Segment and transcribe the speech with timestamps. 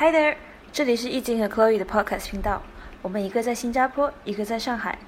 [0.00, 0.34] Hi there，
[0.72, 2.62] 这里是易静和 Chloe 的 Podcast 频道。
[3.02, 4.98] 我们一个在新加坡，一个在上海，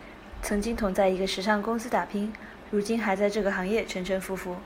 [0.43, 2.31] 曾经同在一个时尚公司打拼，
[2.71, 4.57] 如今还在这个行业沉沉浮浮。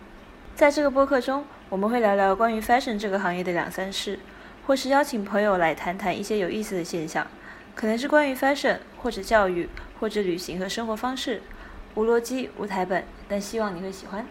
[0.57, 4.19] 在这个播客中，我们会聊聊关于 fashion 这个行业的两三事，
[4.67, 7.25] 或是邀请朋友来谈谈一些有意思的现象，
[7.77, 9.69] 可能是关于 fashion，或者教育，
[10.01, 11.41] 或者旅行和生活方式。
[11.95, 14.27] 无逻辑，无台本，但希望你会喜欢。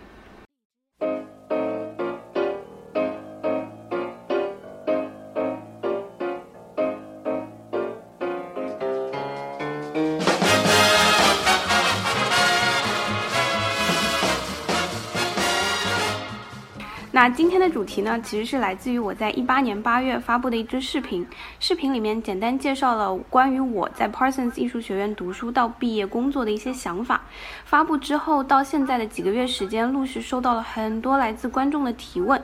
[17.26, 21.26] 那今天的主题呢，其实是来自于我在一八年八月发布的一支视频。
[21.60, 27.24] 视频里面简单介绍了关于我在 Parsons 艺术学院读书到毕业工作的一些想法。
[27.66, 32.40] 发布之后到现在的几个月时间，陆续收到了很多来自观众的提问。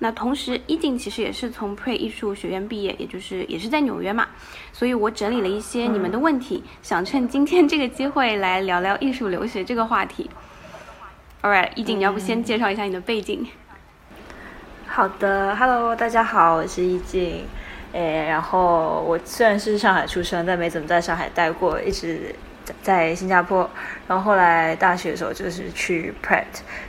[0.00, 4.28] 那同时，一静其实也是从 Pre 艺术学院毕业，也就是也是在纽约嘛，
[4.70, 10.28] 所以我整理了一些你们的问题，想趁今天这个机会来聊聊艺术留学这个话题。
[11.40, 13.46] All right，一静，你要不先介绍一下你的背景？
[14.96, 17.46] 好的，Hello，大家好，我是易静，
[17.92, 22.34] 诶，然后我虽然是上海出生，但没怎么在上海待过，一直
[22.80, 23.68] 在新加坡。
[24.08, 26.46] 然后后来大学的时候就是去 Pratt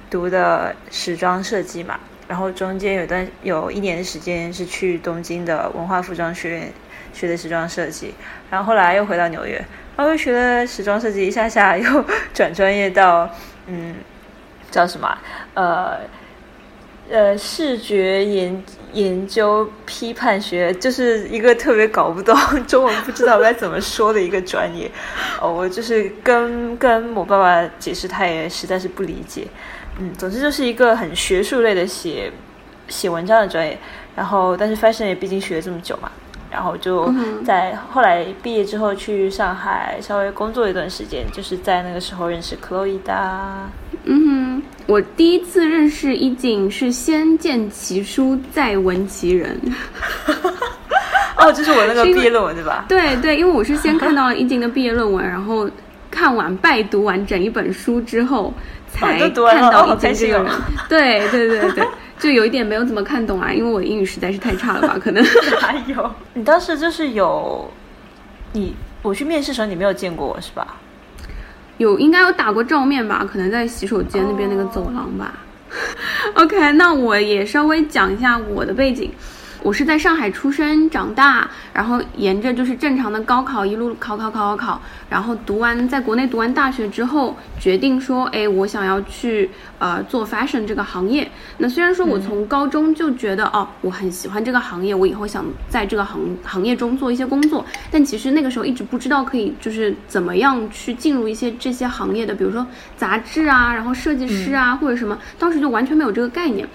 [0.10, 6.72] 读的时装设计嘛，然后中间有段有一年的时间是去东京的文化服装学院
[7.12, 8.16] 学的时装设计，
[8.50, 9.58] 然后后来又回到纽约，
[9.98, 13.30] 然后又学了时装设计，一下下又转专业到
[13.66, 13.96] 嗯，
[14.72, 15.18] 叫什么
[15.56, 15.98] 呃。
[17.10, 18.64] 呃，视觉研
[18.94, 24.92] 研究批判学就是一个特别搞不懂中文，不知道该怎么说的一个专业。
[25.42, 29.48] 哦，我就是跟跟我爸爸解释，他也实在是不理解。
[30.00, 32.32] 嗯，总之就是一个很学术类的写
[32.88, 33.78] 写文章的专业。
[34.16, 36.12] 然后，但是 fashion 也毕竟学了这么久嘛，
[36.52, 37.14] 然后就
[37.46, 43.70] 在后来毕业之后去上海稍微工作一段时间，就是在那个时候认识 Chloe 的。
[44.06, 44.47] 嗯。
[44.88, 49.60] 我第一次认识一景是先见其书再闻其人，
[51.38, 52.86] 哦，这是我那个毕业论文对吧？
[52.90, 55.70] 对对，因为我是先看到了一景的毕业论文，然后
[56.10, 58.54] 看完拜读完整一本书之后，
[58.90, 60.52] 才看到一景这个人。
[60.88, 61.88] 对对对对，
[62.18, 64.98] 就有一点没有怎么看懂啊，因为我英语实在是太差了吧？
[65.04, 65.22] 可能
[65.62, 66.10] 哪有？
[66.34, 67.70] 你当时就是有
[68.54, 70.78] 你我去面试的时候，你没有见过我是吧？
[71.78, 75.34] 有应该有打过照面吧，可能在洗手间那边那个走廊吧。
[76.36, 79.12] OK，那我也稍微讲一下我的背景。
[79.64, 91.30] 我是在上海出生长大，然后沿着就是正常的高考一路考考考考考，然后读完在国内读完大学之后，决定说，哎，我想要去呃做 fashion 这个行业。
[91.58, 102.66] 那虽然说我从高中就觉得哦，我很喜欢这个行业，我以后想在这个行行业中做一些工作，但其实那个时候一直不知道可以就是怎么样去进入一些这些行业的，比如说
[102.96, 106.68] 杂志啊，然后设计师啊或者什么，当时就完全没有这个概念，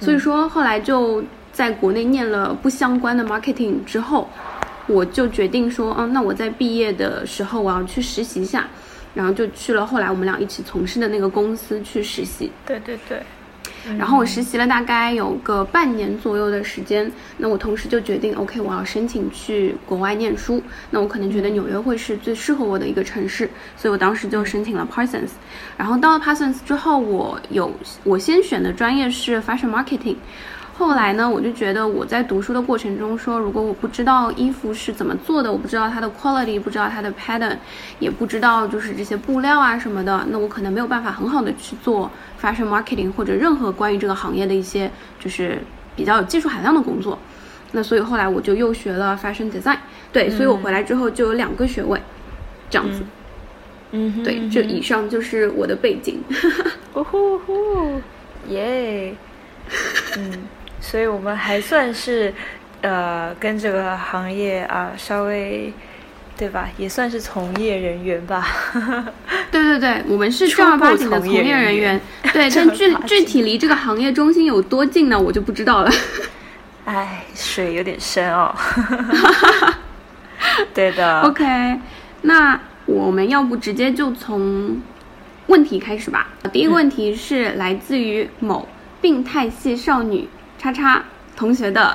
[0.00, 1.22] 所以说后来就。
[1.54, 4.28] 在国内念了不相关的 marketing 之后，
[4.88, 8.66] 我就决定说，嗯，那我在毕业的时候我要去实习一下，
[9.14, 12.50] 然后就去了后来我们俩一起从事的那个公司去实习。
[12.66, 13.22] 对对对。
[13.98, 20.62] 然后我实习了大概有个半年左右的时间，那我同时就决定，OK，我要申请去国外念书。
[20.90, 25.28] 那我可能觉得纽约会是最适合我的一个城市，所以我当时就申请了 Parsons。
[25.76, 27.70] 然后到了 Parsons 之后，我有
[28.04, 30.16] 我先选的专业是 fashion marketing。
[30.76, 37.56] 后来呢，我就觉得我在读书的过程中，说如果我不知道衣服是怎么做的，我不知道它的 quality，不知道它的 pattern，
[38.00, 42.10] 也不知道就是这些布料啊什么的，那我可能没有办法很好的去做
[42.42, 44.90] fashion marketing 或者任何关于这个行业的一些
[45.20, 45.58] 就是
[45.94, 47.16] 比较有技术含量的工作。
[47.70, 49.78] 那所以后来我就又学了 fashion design，
[50.12, 52.00] 对，所以我回来之后就有两个学位，
[52.68, 53.04] 这样子。
[53.92, 56.20] 嗯，对，这以上就是我的背景。
[56.94, 58.00] 哦吼吼，
[58.48, 59.14] 耶，
[60.18, 60.48] 嗯。
[60.84, 62.32] 所以我们还算是，
[62.82, 65.72] 呃，跟这个行业啊稍微，
[66.36, 66.68] 对吧？
[66.76, 68.46] 也算是从业人员吧。
[69.50, 71.98] 对对对，我们是正儿八经的从业人员。
[72.34, 75.18] 对，但具具体离这个行业中心有多近呢？
[75.18, 75.90] 我就不知道了。
[76.84, 78.54] 哎，水有点深哦。
[80.74, 81.22] 对的。
[81.22, 81.80] OK，
[82.22, 84.82] 那我们要不直接就从
[85.46, 86.28] 问题开始吧。
[86.52, 88.68] 第一个问题是来自于某
[89.00, 90.28] 病态系少女。
[90.64, 91.02] 叉叉
[91.36, 91.94] 同学的，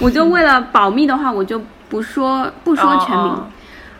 [0.00, 3.44] 我就为了保密的话，我就不说不说全名。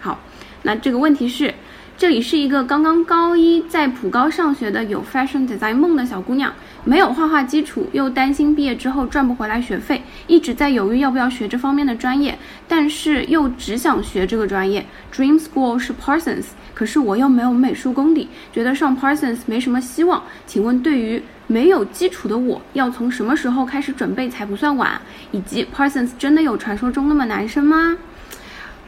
[0.01, 0.19] 好，
[0.63, 1.53] 那这个问题是，
[1.95, 6.51] 这里是一个刚刚高一在普高上学的有 fashion design 梦的小姑娘，
[6.87, 12.39] 没有画画基础，又担心毕业之后赚不回来学费，一直在犹豫要不要学这方面的专业，
[12.69, 14.87] 但是又只想学这个专业。
[15.13, 16.45] Dream School 是 Parsons，
[16.75, 20.23] 可是我又没有美术功底，觉得上 Parsons 没什么希望。
[20.47, 25.01] 请问对于没有基础的我，要从什么时候开始准备才不算晚？
[25.33, 27.97] 以及 Parsons 真的有传说中那么难升吗？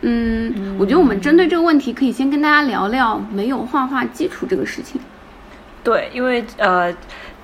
[0.02, 5.00] 嗯，我觉得我们针对这个问题，可以先跟大家聊聊没有画画基础这个事情。
[5.82, 6.94] 对，因为呃，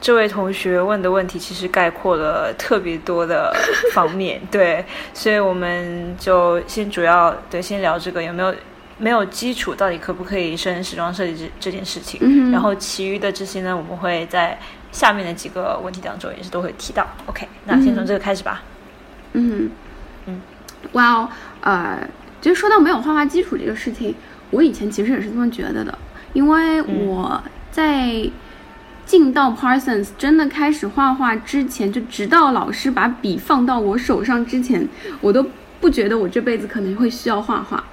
[0.00, 3.54] 这位同学问的问题其实概括了特别多的
[3.94, 8.54] 方面，对，所以我们就先主要对先聊这个有没有
[8.98, 12.20] 没有基础，到底可不可以升时装设计这这件事情。
[12.22, 14.58] 嗯然后其余的这些呢，我们会在
[14.92, 17.06] 下面的几个问题当中也是都会提到。
[17.26, 18.62] OK，那先从这个开始吧。
[19.32, 19.70] 嗯
[20.26, 20.40] 嗯，
[20.92, 21.28] 哇哦，
[21.62, 22.08] 呃，
[22.40, 24.14] 其实说到没有画画基础这个事情，
[24.50, 25.98] 我以前其实也是这么觉得的，
[26.34, 27.42] 因为我
[27.72, 28.30] 在
[29.04, 34.88] 进到 Parsons 真的开始画画之前，就直到老师把笔放到我手上之前，
[35.20, 35.44] 我都
[35.80, 37.84] 不觉得我这辈子可能会需要画画。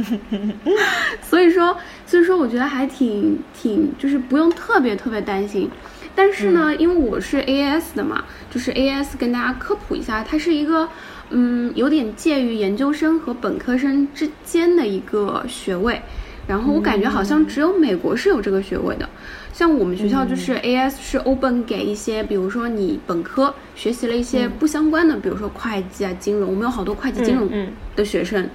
[1.22, 1.76] 所以说，
[2.06, 5.70] 所以说，我觉得还挺挺，就是不用特别特别担心。
[6.14, 10.88] 但是呢，因为我是 AS 的嘛，就是 AS 跟大家科普一下，它是一个
[11.30, 16.02] 嗯，有点介于研究生和本科生之间的一个学位。
[16.50, 19.08] 然后我感觉好像只有美国是有这个学位的，
[19.52, 27.48] 像我们学校就是 AS 是 open 给一些，比如说你本科学习了一些不相关的，比如说会计啊、金融，我们有好多会计、金融
[27.94, 28.50] 的学生。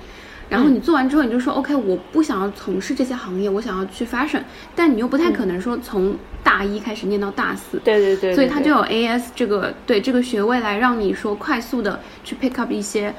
[0.50, 4.42] 然后你做完之后，你就说 OK，我不想要从事这些行业，我想要去 fashion，
[4.76, 7.80] 但你又不太可能说从大一开始念到大四。
[7.80, 8.36] 对对对。
[8.36, 13.16] 所以它就有 AS 这个对这个学位来让你说快速的去 pick up 一些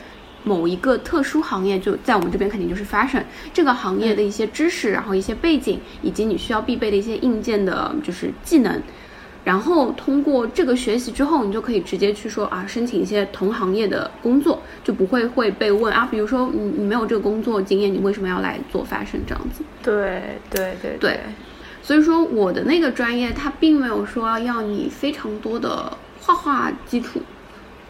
[0.47, 8.81] 某一个特殊行业，就在我们这边肯定就是 fashion 这个行业的一些知识，然后一些背景，以及你需要必备的一些硬件的，就是技能。
[9.43, 19.65] 然后通过这个学习之后，你就可以直接去说啊，申请一些同行业的工作，就不会会被问啊，比如说你你没有这个工作经验，你为什么要来做 fashion 这样子？
[19.83, 21.21] 对对对对，
[21.83, 27.21] 所以说我的那个专业它并没有说要你非常多的画画基础。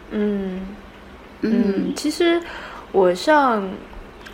[0.09, 0.61] 嗯
[1.41, 2.41] 嗯，其实
[2.91, 3.67] 我上。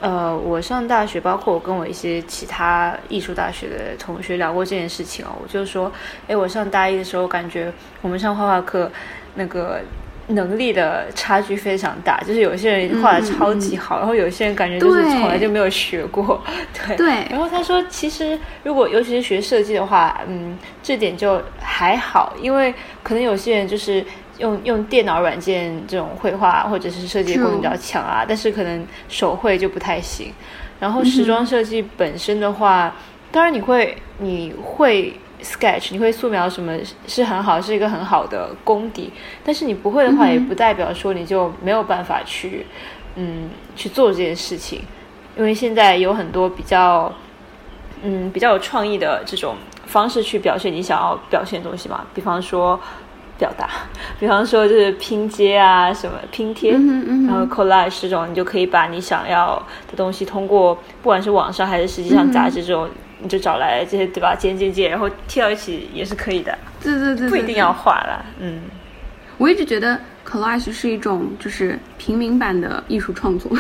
[0.02, 5.30] 呃，我上大学，包括我跟我一些其他艺术大学的同学聊过这件事情哦。
[5.42, 5.90] 我就说，
[6.28, 7.72] 哎，我上大一的时候，感觉
[8.02, 8.92] 我们上画画课
[9.36, 9.80] 那个
[10.28, 16.44] 能力的差距非常大，就是有些人画的超级好，然后有些人感觉就是从来就没有学过。
[16.86, 17.08] 对 对。
[17.30, 24.04] 然后他说，其实如果尤其是学设计的话，嗯，这点就还好，因为可能有些人就是。
[24.44, 30.34] 用用电脑软件这种绘画或者是设计功能比较强啊，但是可能手绘就不太行。
[30.82, 32.94] 然后时装设计本身的话，
[33.32, 39.14] 当然你会你会 sketch，你会素描什么是很好，是一个很好的功底。
[39.46, 42.66] 但是你不会的话，也不代表说你就没有办法去
[43.16, 44.82] 嗯去做这件事情。
[45.38, 47.10] 因为现在有很多比较
[48.02, 49.56] 嗯比较有创意的这种
[49.86, 52.78] 方式去表现你想要表现的东西嘛，比方说。
[53.44, 53.70] 表达，
[54.18, 56.72] 比方说就是拼接啊，什么拼贴，
[57.28, 59.62] 然后 collage 这种，你就可以把你想要
[59.92, 64.34] 的东西通过不管是网上还是实际上杂志这种，你就找来这些对吧？
[64.34, 66.58] 剪剪剪，然后贴到一起也是可以的。
[66.82, 68.26] 对对对，不一定要画了。
[68.40, 68.62] 嗯，
[69.38, 73.52] 我一直觉得 collage 是一种就是平民版的艺术创作。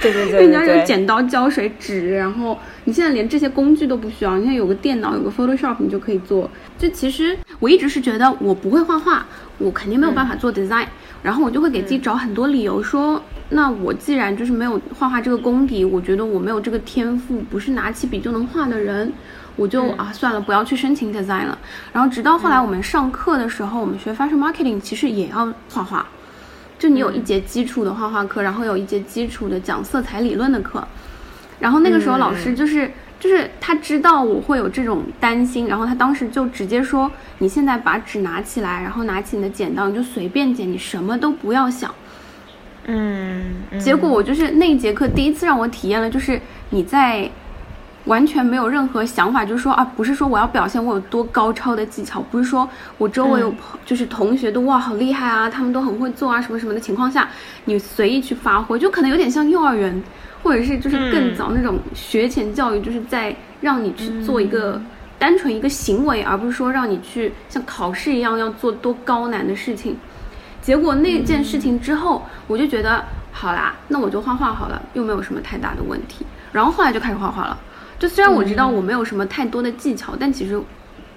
[0.00, 6.50] 对 对对，因为你要有剪刀、胶水、纸，然后你现在连这些工具都不需要，你现在有个电脑，有个 Photoshop，你就可以做。
[6.78, 9.24] 就其实我一直是觉得我不会画画，
[9.58, 10.86] 我肯定没有办法做 design，
[11.22, 19.12] 然后我就会给自己找很多理由说，那我既然就是没有画画这个功底，我觉得我没有这个天赋，不是拿起笔就能画的人，
[19.56, 21.58] 我就啊算了，不要去申请 design 了。
[21.92, 26.06] 然后直到后来我们上课的时候，我们学 fashion marketing，其实也要画画。
[26.78, 30.82] 就你有一节基础的画画课，然后有一节基础的讲色彩理论的课，
[31.60, 32.90] 然后那个时候老师就是
[33.20, 41.94] 就是他知道我会有这种担心，然后他当时就直接说：“你现在把纸拿起来，然后拿起你的剪刀，你就随便剪，你什么都不要想。”
[42.86, 46.40] 嗯，结果我就是那一节课第一次让我体验了，就是
[46.70, 47.30] 你在。
[48.06, 52.68] 完全没有任何想法，就是说啊，不是说我要表现我有多高超的技巧，不是说
[52.98, 53.54] 我周围有
[53.86, 57.28] 就是同学都哇好厉害啊，他们都很会做啊什么什么的情况下，
[57.64, 60.02] 你随意去发挥，就可能有点像幼儿园，
[60.42, 64.82] 或者是就是更早那种学前教育，就是在让你去做一个
[65.18, 69.96] 单纯一个行为，而不是说让你去像考试一样要做多高难的事情。
[70.60, 76.26] 结果那件事情之后，我就觉得好啦，那我就画画好了，又没有什么太大的问题。
[76.50, 77.56] 然后后来就开始画画了。
[78.02, 80.60] 就虽然我知道我没有什么太多的技巧，但其实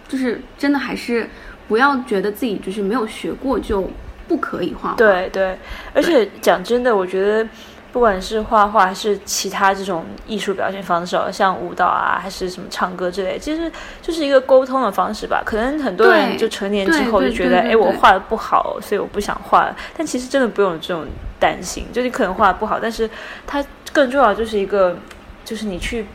[0.07, 1.27] 就是真的还是
[1.67, 3.89] 不要觉得自己就是没有学过就
[4.27, 4.95] 不可以画画。
[4.95, 5.57] 对对，
[5.95, 7.49] 而且讲真的，我觉得
[7.91, 15.41] 不管是画画还是其他这种艺术表现方式，像舞蹈啊，还是什么唱歌之类，其实就是一个沟通的方式吧。
[15.43, 19.75] 可能很多人就成年之后就觉得，哎，我画的不好，所以我不想画了。
[19.97, 21.07] 但其实真的不用这种
[21.39, 23.09] 担心，就你可能画的不好，但是
[23.47, 24.95] 它更重要就是一个，
[25.43, 26.05] 就是你去。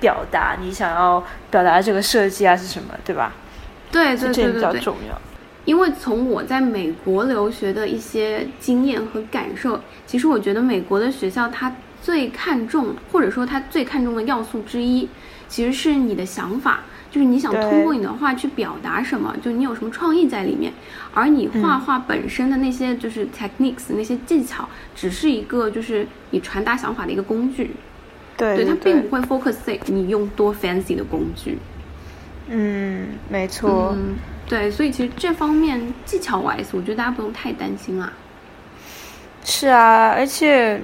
[0.00, 3.32] 表达你想要表达这个设计啊是什么，对吧？
[3.92, 5.20] 对对对对对，比较重要。
[5.66, 15.08] 因为从我在美国留学的一些经验和感受，其实我觉得美国的学校它最看重，或者说它最看重的要素之一，
[15.48, 16.80] 其实是你的想法，
[17.10, 20.72] 就是你想通过你的画去表达什么，就你有什么创意在里面。
[21.12, 24.66] 而你画画本身的那些就是 techniques 那些技巧，
[24.96, 27.76] 只是一个就是你传达想法的一个工具。
[28.40, 31.58] 对，它并不会 focus 在你用多 fancy 的工具。
[32.48, 33.94] 嗯，没错。
[33.94, 34.16] 嗯，
[34.48, 38.12] 对，所以其实这方面技巧 wise，我觉得大家不用太担心啦。
[39.44, 40.80] 是啊，而且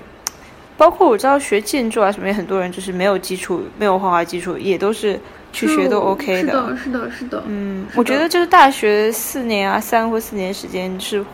[0.77, 5.19] 包括我知道学建筑啊什么，很多人就是没有基础，没有画画基础，也都是
[5.53, 6.53] 去学都 OK 的。
[6.53, 7.43] 是的，是的，是的。
[7.47, 11.25] 嗯，我觉得就是大学四年啊，三或四年时间是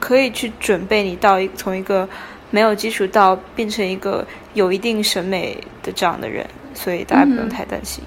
[0.00, 2.08] 可以去准备你到一从一个。
[2.50, 8.02] 没有基础到变成一个有一定审美的这样的人，所以大家不用太担心。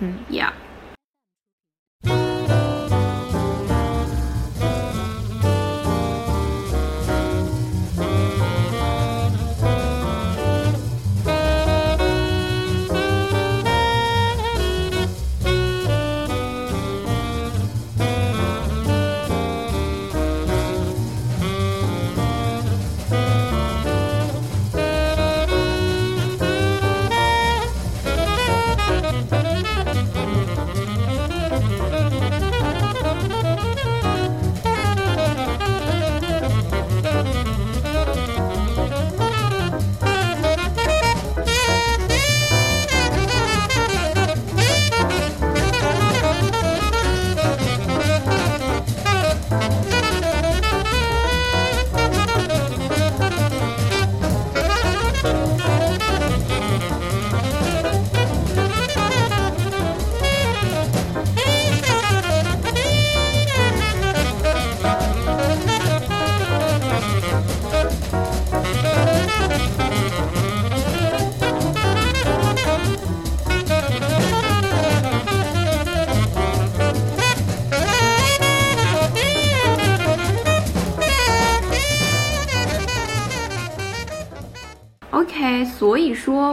[0.00, 0.50] 嗯，Yeah。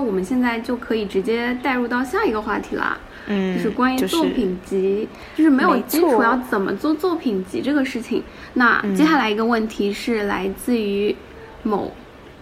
[0.04, 8.24] 我们现在就可以直接带入到下一个话题啦，嗯，就是关于作品集，就是没有基础要怎么做作品集这个事情。
[8.54, 11.16] 那接下来一个问题是来自于
[11.64, 11.94] 某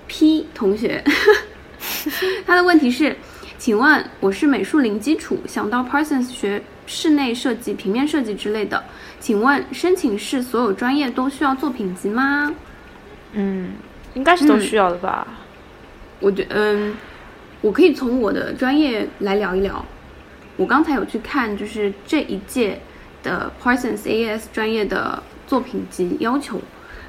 [0.07, 1.03] P 同学，
[2.45, 3.15] 他的问题是，
[3.57, 8.83] 请问我是美术零基础，想到 Parsons 学室内设计、平面设计之类的，
[9.19, 12.53] 请问申请是所有专业都需要作品集吗？
[13.33, 13.71] 嗯，
[14.15, 15.25] 应该是都需要的吧。
[16.19, 16.93] 我觉嗯，
[17.61, 19.85] 我可以从我的专业来聊一聊。
[20.57, 22.79] 我刚才有去看，就是这一届
[23.23, 26.59] 的 Parsons AS 专业的作品集要求，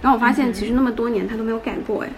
[0.00, 2.08] 然后我发现其实那么多年他都没有改过，哎，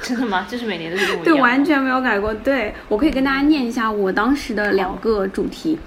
[0.00, 0.46] 真的吗？
[0.48, 2.32] 就是每年都是这个对，完全没有改过。
[2.32, 5.78] 对我可以跟大家念一下我当时的两个主题。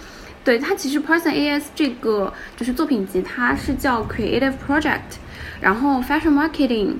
[0.43, 4.99] 对它其实 Parsons AS 这个就是作品集，它是叫 Creative Project，
[5.61, 6.95] 然后 Fashion Marketing。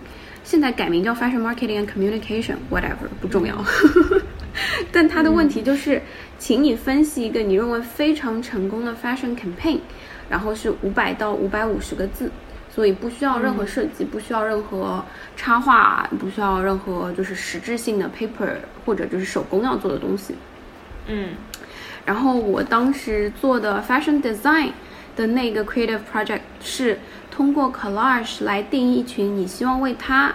[0.46, 3.56] 现在改名叫 Fashion Marketing and Communication，whatever 不重要。
[4.92, 6.02] 但他的问题就是，
[6.38, 9.80] 请你分析一个你认为非常成功的 Fashion campaign，
[10.30, 12.32] 然后是五百到五百五十个字，
[12.70, 15.04] 所以不需要任何设计，不需要任何
[15.36, 18.56] 插画，不需要任何就是实质性的 paper
[18.86, 20.36] 或者就是手工要做的东西。
[21.08, 21.30] 嗯，
[22.06, 24.72] 然后我当时做的 Fashion Design
[25.16, 27.00] 的那个 Creative Project 是。
[27.36, 30.32] 通过 collage 来定义一群你希望为他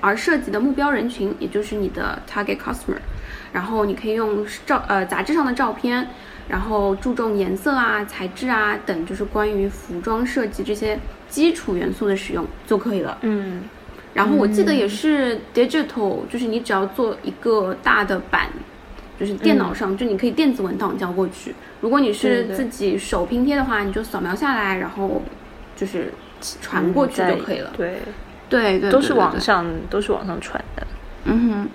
[0.00, 2.98] 而设计的目标人群，也就是你的 target customer。
[3.52, 6.08] 然后你可以用照呃杂志上的照片，
[6.48, 13.18] 然后注重颜色啊、材质啊等，就是关于服装设计这些基础元素的使用就可以了。
[13.22, 13.62] 嗯。
[14.14, 18.48] 然后我记得也是 digital，就是你只要做一个大的版，
[19.18, 21.54] 就是电脑上就你可以电子文档交过去。
[21.80, 25.22] 如果你是自己手拼贴的话，你就扫描下来，然后
[25.76, 26.12] 就是。
[26.60, 27.70] 传过去就可以了。
[27.76, 27.98] 对，
[28.48, 30.84] 对对，都是网上都是网上传的。
[31.22, 31.68] 嗯哼，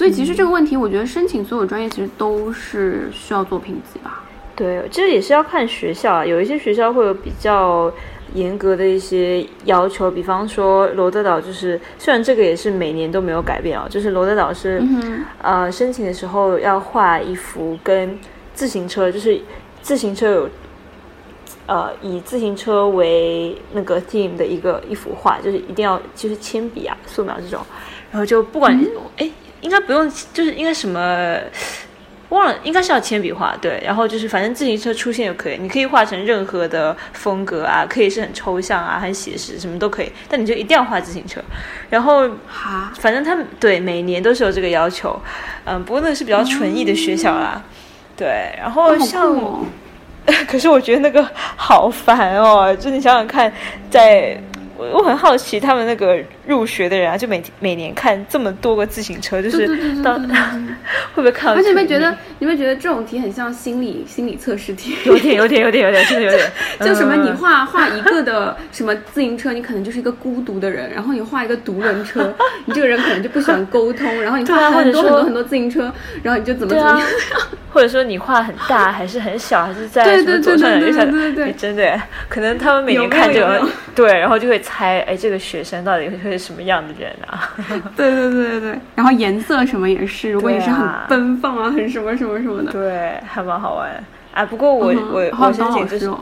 [0.00, 4.24] 所以其实这个问题，我觉得申请所有专业其实都是需要作品集吧。
[4.56, 7.92] 对，这也是要看学校啊，有一些学校会有比较
[8.32, 14.82] 严格的一些要求，比方说罗德岛，就是虽然这个也是每年都没有改变啊，就是罗德岛是、
[15.42, 18.18] 呃申请的时候要画一幅跟
[18.54, 19.38] 自行车，就是
[19.82, 20.48] 自行车有
[21.66, 27.60] 呃以自行车为那个 theme 的一个一幅画，就是一定要就是铅笔啊、素描这种，
[28.10, 28.74] 然后就不管
[29.18, 29.30] 哎、
[29.60, 31.38] 应该不用，就是应该什么。
[32.30, 41.40] 忘了，应该是要铅笔画，对，然后就是反正自行车出现就可以，你可以画成任何的风格啊，可以是很抽象啊，很写实，什么都可以，但你就一定要画自行车。
[41.88, 45.20] 然后，哈，反正他们对每年都是有这个要求，
[45.64, 47.60] 嗯，不过那个是比较纯艺的学校啦，
[48.16, 49.64] 对，然后像，哦
[50.46, 53.52] 可是我觉得那个好烦哦，就你想想看，
[53.90, 54.40] 在
[54.76, 56.16] 我我很好奇他们那个
[56.50, 60.18] 入学的人啊，就每每年看这么多个自行车，就是到
[61.14, 64.94] 会不会看到而且你会觉得，你会觉得这种题很像心理心理测试题。
[65.06, 66.50] 有点，有点，有点，有点，真的有点。
[66.80, 72.34] 就什么你嗯画画一个的什么自行车，你可能就是一个孤独的人；然后你画一个独轮车，
[72.66, 75.92] 你这个人可能就不喜欢沟通；然后你画很多很多很多自行车，
[76.22, 77.08] 然后你就怎么怎么样。，
[77.72, 81.10] 或者说你画很大，还是很小，还是在对什么对对对对左上角右下角？
[81.12, 83.62] 对对对哎真的耶，可能他们每年看这个
[83.94, 87.52] 对，然后就会猜，哎，这个学生到底会是什么样的人啊？
[87.94, 92.72] 对对对对对，然后颜色什么也是，如果你是很奔放啊，很什么什么什么的。
[92.72, 94.44] 对，还蛮好玩啊。
[94.44, 96.18] 不过我、嗯我我申请就是 哦。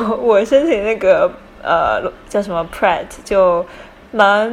[0.00, 1.28] 我我申请那个
[1.62, 3.66] 呃叫什么 Pratt 就
[4.12, 4.48] 蛮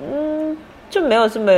[0.00, 0.56] 嗯
[0.88, 1.52] 就没有这么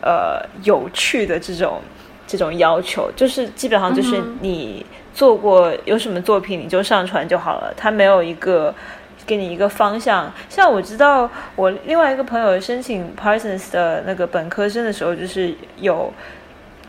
[0.00, 1.82] 呃有趣的这种
[2.26, 8.74] 这种要求，就是基本上就是你做过有什么作品你就上传就好了，它没有一个。
[9.26, 16.12] 给你一个方向，像我知道我另外一个朋友申请 Parsons 的那个本科生的时候，就是有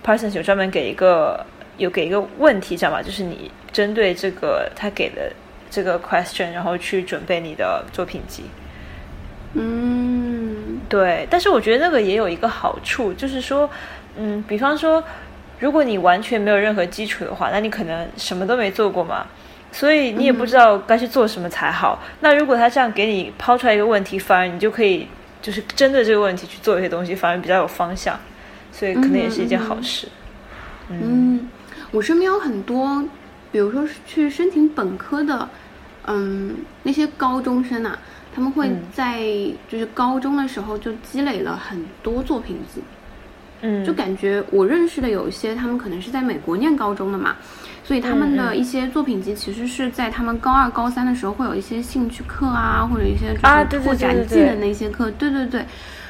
[0.05, 1.43] Parsons 有专门给一个
[1.77, 3.01] 有给一个问题，知道吗？
[3.01, 5.31] 就是你针对这个他给的
[5.69, 8.43] 这个 question，然后去准备你的作品集。
[9.53, 13.67] 嗯，对，但是我觉得那个也有一个好处，就是说，
[14.15, 15.03] 嗯，比方说，
[15.57, 19.25] 如果你完全没有任何基础的话，那你可能什么都没做过嘛，
[19.71, 22.01] 所以你也不知道该去做什么才好。
[22.21, 25.07] 那如果他这样给你抛出来一个问题，反而你就可以
[25.41, 28.19] 就是针对这个问题去做一些东西，反而比较有方向，
[28.71, 30.07] 所以可能也是一件好事。
[30.89, 31.49] 嗯，
[31.91, 33.03] 我身边有很多，
[33.51, 35.49] 比如说去申请本科的，
[36.05, 37.99] 嗯，那些高中生啊，
[38.33, 39.19] 他们会嗯在
[39.69, 42.81] 就是高中的时候就积累了很多作品集，
[43.61, 47.35] 嗯，就感觉我认识的有一些，他们可能是在美国念高中的嘛，
[47.87, 53.33] 所以他们的嗯一些作品集其实是在他们高二、高三的时候会有一些兴趣课啊，或者一些
[53.69, 55.65] 就是拓展技能的一些课，对对对。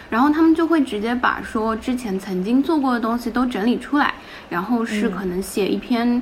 [0.09, 4.15] 然后他们就会直接把说之前曾经做过的东西都整理出来，
[4.49, 5.11] 然后是嗯。
[5.11, 6.19] 可能写一篇，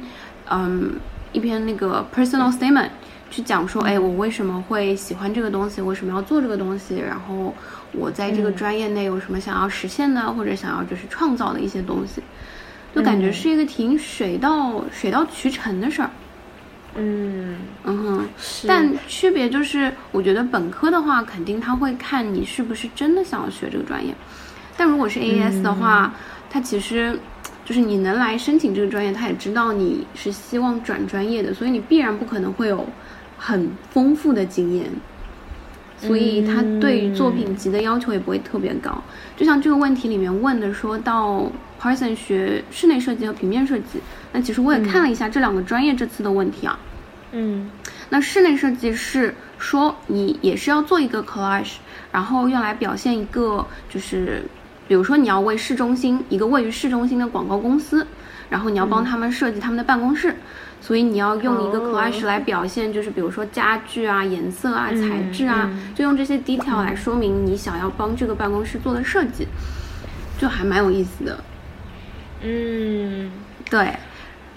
[0.49, 0.95] 嗯，
[1.31, 2.89] 一篇那个 personal statement，
[3.31, 7.53] 去讲说，哎，我为什么会喜欢这个东西，为什么要做这个东西，然后
[7.93, 8.55] 我在这个嗯。
[8.57, 12.21] 专业内有什么想要实现的，或者想要就是创造的一些东西，
[12.95, 16.09] 就感觉嗯是一个挺水到水到渠成的事儿。
[16.97, 24.15] 嗯，嗯哼，是，但区别就是，我觉得本科的话，肯定他会看你是不是真的想要学这个专业。
[24.77, 26.13] 但如果是 AES 的话，
[26.49, 27.19] 他其实
[27.65, 32.87] 就是你能来申请这个专业，他也知道你是希望转专业的，所以你必然不可能会有
[33.37, 34.89] 很丰富的经验。
[35.97, 39.01] 所以他对于作品集的要求也不会特别高。
[39.35, 41.49] 就像这个问题里面问的，说到
[41.85, 44.01] Parson 学室内设计和平面设计，
[44.33, 46.79] 那其实我也看了一下这两个专业这次的问题啊。
[47.31, 47.69] 嗯。
[48.09, 51.73] 那室内设计是说你也是要做一个 collage，
[52.11, 54.43] 然后用来表现一个就是，
[54.87, 58.07] 比如说你要为市中心一个位于市中心的广告公司，
[58.49, 60.35] 然后你要帮他们设计他们的办公室，
[60.81, 61.91] 所以你要用一个哦。
[61.93, 65.93] collage 来表现，就是比如说家具啊、颜色啊、嗯材质啊，嗯。
[65.93, 69.47] 就用这些 detail 来说明你想要帮这个办公室做的设计，
[70.39, 71.43] 就还蛮有意思的。
[72.41, 73.31] 嗯，
[73.69, 73.93] 对，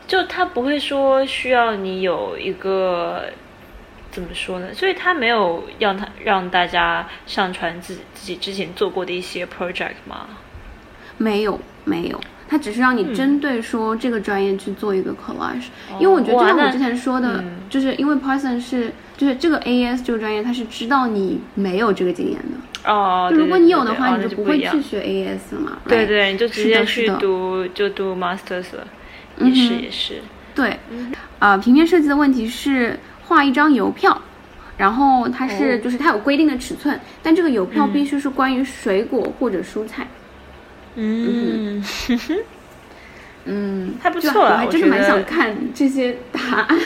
[0.07, 3.25] 就他不会说需要你有一个
[4.11, 4.73] 怎么说呢？
[4.75, 10.27] 所以他没有让他让大家上传自己自己之前做过的一些 project 吗？
[11.17, 12.99] 没有没有，他只是让嗯。
[12.99, 15.65] 你针对说这个专业去做一个 collage，、
[15.99, 17.59] 因为我觉得就像我之前说的，嗯。
[17.69, 22.57] 就是因为 Python 是就是这个 AES 这个专业，它是知道你没有这个经验的，
[22.89, 28.87] 哦，就如果你有的话，你就不会去学 AES 了嘛，对对，你就直接去读就读 masters 了，
[29.41, 30.23] 也是也是。
[30.55, 30.77] 对，
[31.39, 34.21] 呃，平面设计的问题是画一张邮票，
[34.79, 40.09] 然后它是就是它有规定的尺寸，但这个邮票必须是关于水果或者蔬菜。
[40.97, 41.85] 嗯，
[43.45, 46.79] 嗯，还不错啊我还真的蛮想看这些答案。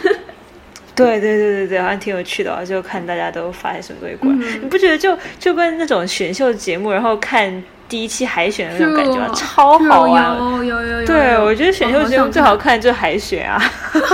[0.94, 4.36] 对对对对对，好像挺有趣的哦，就看大家都发些什么东西过来。
[4.38, 9.32] 嗯你不觉得就就跟那种选秀节目，然后看第一期海选的那种感觉吗？
[9.34, 10.36] 超好玩。
[10.38, 11.06] 有有有有。
[11.06, 12.56] 对，我觉得选秀节目最好。
[12.56, 13.58] 看就是海选啊，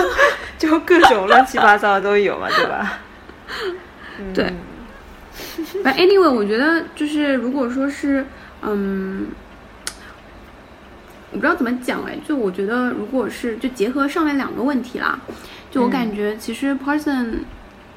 [0.56, 2.98] 就各种乱七八糟的都有嘛，对吧？
[4.20, 4.52] 嗯对
[5.82, 8.24] 反正 anyway，我觉得就是如果说是
[8.62, 9.28] 嗯。
[11.30, 15.20] 我不知道怎么讲哎，就我觉得，如果是就结合上面两个问题啦，
[15.70, 17.40] 就我感觉其实 Parson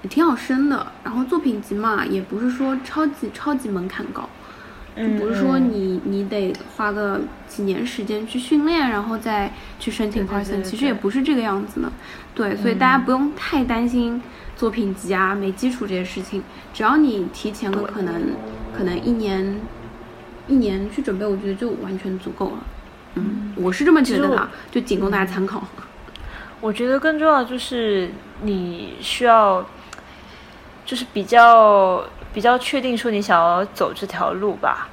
[0.01, 4.27] 也挺好升的，然后作品集嘛，也不是说超级超级门槛高，
[4.95, 11.91] 就嗯不是说你你得花个几年时间去训练，然后再去申请对对对 Parson，对其实也不是这个样子的。
[12.33, 14.21] 对，所以大家不用太担心
[14.55, 16.41] 作品集啊、没基础这些事情，
[16.73, 18.21] 只要你提前个可能
[18.75, 19.59] 可能一年
[20.47, 22.63] 一年去准备，我觉得就完全足够了。
[23.15, 25.63] 嗯，我是这么觉得的啊，就仅供大家参考。
[26.61, 28.09] 我觉得更重要的就是
[28.41, 29.65] 你需要，
[30.85, 34.87] 就是比较比较确定说你想要走这条路吧。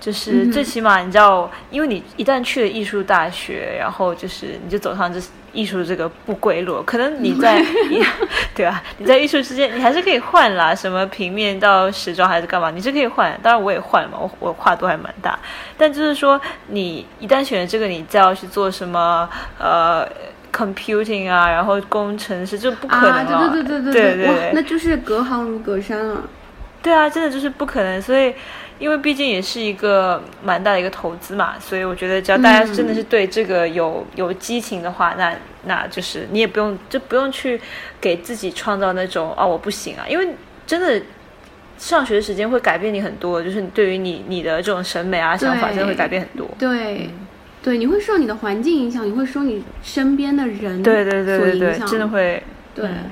[0.00, 5.18] 就是最起码你知道，因为你一旦去了艺术大学，然后就是你就走上这
[5.54, 7.64] 艺术这个不归路，可能你在
[8.54, 13.32] 对啊，你在艺术之间你还是可以换啦，什么平面到时装还是干嘛，你是可以换。
[13.42, 15.38] 当然我也换嘛，我我跨度还蛮大，
[15.78, 19.26] 但就是说你一旦选了这个，你再要去做什么
[19.58, 20.06] 呃。
[20.54, 26.22] Computing 啊，然后工程师就不可能了、啊，对对对对对对，那就是隔行如隔山了。
[26.80, 28.00] 对啊，真的就是不可能。
[28.00, 28.32] 所以，
[28.78, 37.60] 因为毕竟也是一个蛮大的一个投资嘛，所以我觉得只要大家真的是对这个有、有激情的话，那那就是你也不用就不用去
[38.00, 40.28] 给自己创造那种哦我不行啊，因为
[40.66, 41.02] 真的
[41.78, 46.48] 上学的时间会改变你很多，就是对于你你的这种审美啊想法真的会改变很多。
[46.58, 47.10] 对。
[47.64, 52.42] 对，你会受你的环境影响，你会受你身边的人对对对对对，真的会。
[52.74, 53.10] 对，嗯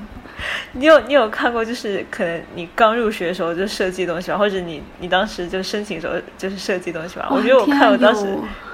[0.73, 7.27] 你有你有看过，就是可能你刚入学的时候就设计东西吧，或者你你当时就申请的时候就是设计东西吧？
[7.31, 8.25] 我觉得我看我当时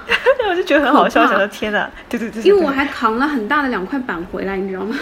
[0.48, 4.96] 我就觉得很好笑，想说天哪，对对对对因为我还扛了很大的两块板回来，你知道吗？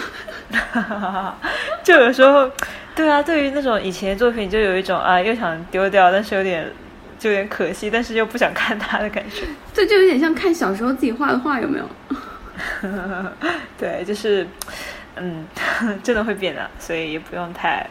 [1.83, 2.49] 就有时候，
[2.95, 6.67] 对啊，对于那种以前的作品，就有一种啊，又想丢掉，但是有点
[7.19, 9.45] 就有点可惜，但是又不想看他的感觉。
[9.73, 11.87] 这就有点像看小时候自己画的画，有没有？
[13.77, 14.47] 对，就是
[15.15, 15.45] 嗯，
[16.01, 17.85] 真的会变的，所以也不用太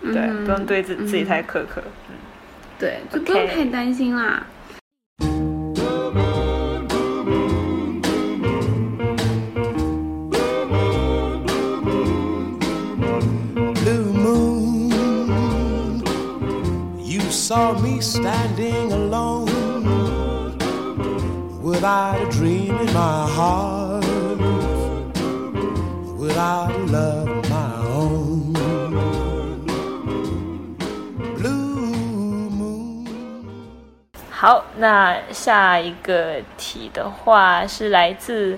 [0.00, 1.82] 对，嗯不用对自自己太嗯苛刻。
[2.08, 2.14] 嗯
[2.78, 4.42] 对，就不用太担心啦。
[17.50, 19.44] Saw me standing alone
[21.60, 24.04] without a dream in my heart,
[26.16, 28.54] without a love of my own.
[31.36, 33.08] Blue moon.
[34.30, 38.56] 好，那下一个题的话是来自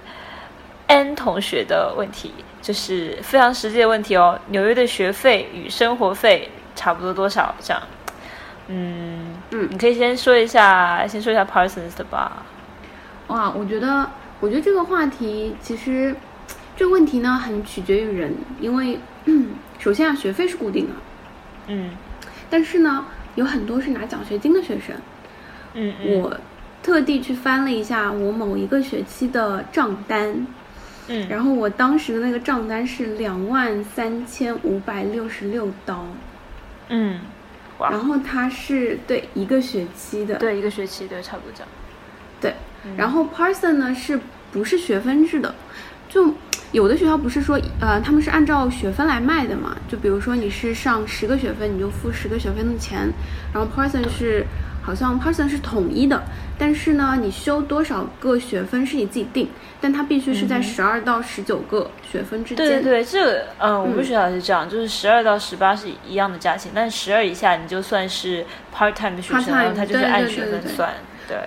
[0.89, 4.39] N 同学的问题，就是非常实际的问题哦。
[4.49, 7.55] 纽约的学费与生活费差不多多少？
[7.59, 7.83] 这样，
[8.69, 9.35] 嗯。
[9.51, 12.45] 嗯你可以先说一下，先说一下 Parsons 的吧。
[13.29, 16.15] 哇，我觉得，我觉得这个话题其实
[16.77, 18.99] 这个问题呢很取决于人，因为
[19.79, 20.93] 首先啊，学费是固定的，
[21.69, 21.91] 嗯。
[22.51, 24.95] 但是呢，有很多是拿奖学金的学生。
[25.75, 26.37] 嗯嗯，我
[26.83, 30.47] 特地去翻了一下我某一个学期的账单，
[31.09, 31.27] 嗯。
[31.29, 36.07] 然后我当时的那个账单是两万三千五百六十六刀，
[36.89, 37.21] 嗯，
[37.83, 41.69] 哇然后它是对一个学期的，对，一个学期对，差不多这样。
[42.41, 42.55] 对，
[42.97, 44.19] 然后 Parson 呢是
[44.53, 45.55] 不是学分制的？
[46.09, 46.33] 就
[46.73, 49.77] 有的学校不是说，呃，他们是按照学分来卖的嘛？
[49.89, 53.11] 就比如说你是上十个学分，你就付十个学分的钱。
[53.53, 54.47] 然后 Parson 是
[54.83, 56.23] 好像 Parson 是统一的，
[56.59, 59.49] 但是呢，你修多少个学分是你自己定，
[59.81, 62.67] 但它必须是在十二到十九个学分之间。
[62.67, 68.45] 对对对，这个嗯，我们嗯学校是这样，就是十二到十八是一样的价钱，但十二以下你就算是
[68.77, 70.91] part time 的学生然后它就是按对对对学分算。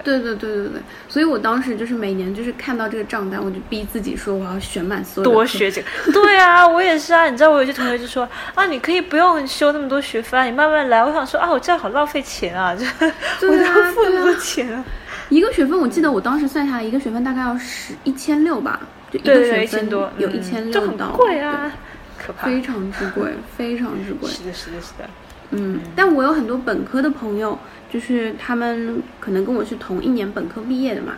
[0.03, 5.87] 对，对对对对对，所以我当时就是每年就是看到这个账单，我就逼自己说我要选满所有多学这个。
[6.11, 7.25] 对啊，我也是啊。
[7.29, 11.03] 你知道我有些同学就说啊，你可以不用修那么多学分啊，你慢慢来。
[11.03, 12.85] 我想说啊，我这样好浪费钱啊，就
[13.47, 14.83] 我对啊都要付那么多钱啊。
[15.29, 18.79] 一个学分，我记得我当时算下来，一个学分大概要十一千六吧，
[19.11, 21.71] 就一个学分千多，有嗯一千六到，就很贵啊。
[22.17, 22.47] 可怕。
[22.47, 24.29] 非常之贵，非常之贵。
[24.29, 25.09] 是的，是的，是的。
[25.55, 27.57] 嗯，但我有很多本科的朋友，
[27.89, 31.13] 就是他们可能跟我是同一年本科毕业的嘛，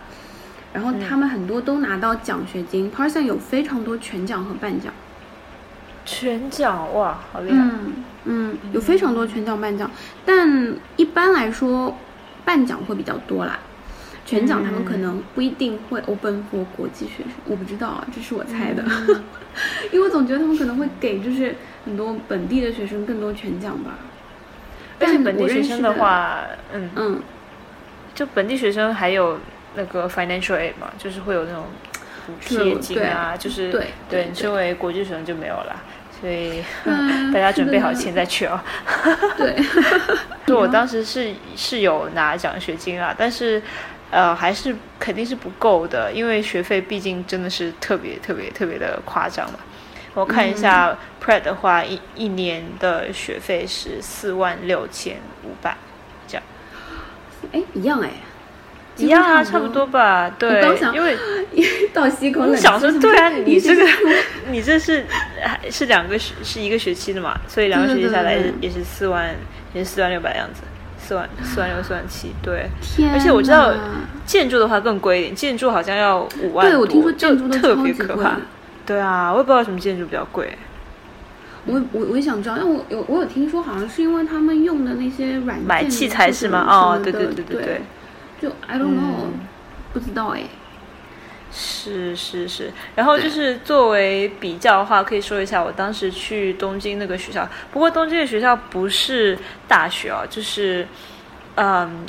[0.74, 2.92] 然后他们很多都拿到奖学金。
[2.92, 4.94] Parson 有非常多全奖和半奖。
[6.06, 7.58] 全奖哇，好厉害！
[7.58, 7.94] 嗯
[8.26, 9.90] 嗯，有非常多全奖半奖，
[10.26, 11.98] 但一般来说，
[12.46, 13.60] 半奖会比较多啦。
[14.26, 18.84] 全奖他们可能不一定会 open for 国际学生，我不知道啊，这是我猜的，
[19.92, 23.92] 因为我总觉得他们可能会给就是很多本地的学生更多全奖吧。
[25.00, 26.42] 而且本地学生的话，
[26.74, 27.22] 嗯，嗯，
[28.16, 29.40] 就本地学生还有
[29.76, 31.66] 那个 financial aid 嘛，就是会有那种
[32.26, 35.76] 补贴金啊，就是对对对，你身为国际学生就没有了。
[36.20, 38.60] 所以、 嗯大家准备好钱再去哦。
[39.38, 39.56] 对，
[40.48, 43.62] 就我 当时是是有拿奖学金啊，但是
[44.10, 49.60] 呃还是肯定是不够的，因为学费毕竟真的是特别特别特别的夸张嘛。
[50.16, 55.76] 我看一下嗯 Pred 的话，一一年的学费是四万六千五百，
[56.26, 56.44] 这样
[57.52, 58.10] 哎，一样哎，
[58.96, 59.86] 一样啊，差不多。
[59.88, 60.30] 吧？
[60.40, 61.18] 对刚，想因为
[61.94, 63.86] 倒 吸一口冷气，你想说，对啊，你这个
[64.50, 65.06] 你这是
[65.44, 69.36] 还是两个学是一个学期的嘛，所以两个学期下来也是四万，
[69.74, 70.62] 也是四万六百的样子，
[70.98, 72.70] 四万四万六四万七，对。
[72.82, 73.74] 天而且我知道
[74.26, 78.38] 建筑的话更贵一点，建筑好像要五万多，对我听说就建筑都特别可怕。
[78.86, 80.58] 对啊，我也不知道什么建筑比较贵。
[81.66, 86.66] 我我我也想知道，但我有我有听说，好像是因为他们用的那些软件买器材是吗？
[86.70, 87.82] 哦，对对对对对，
[88.42, 89.40] 就 I don't know，、嗯
[89.94, 90.44] 不知道哎。
[91.52, 92.72] 是是是。
[92.96, 97.48] 然后就是作为比较的话，可以说一下我当时去东京那个学校。
[97.72, 100.88] 不过东京的学校不是大学哦，就是
[101.56, 102.06] 嗯。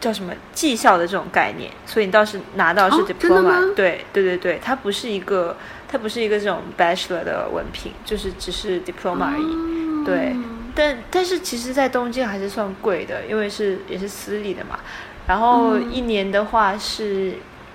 [0.00, 5.56] 叫什么技校的这种概念，所以你倒是拿到是 diploma，、吗对对对对，它不是一个，
[5.88, 9.42] 它不是一个这种 bachelor 的文凭，就是只是 diploma 而已。
[9.42, 10.34] 哦对
[10.74, 14.78] 但但是其实，在东京还是算贵的，因为是也是私立的嘛。
[15.26, 17.34] 然后嗯一年的话是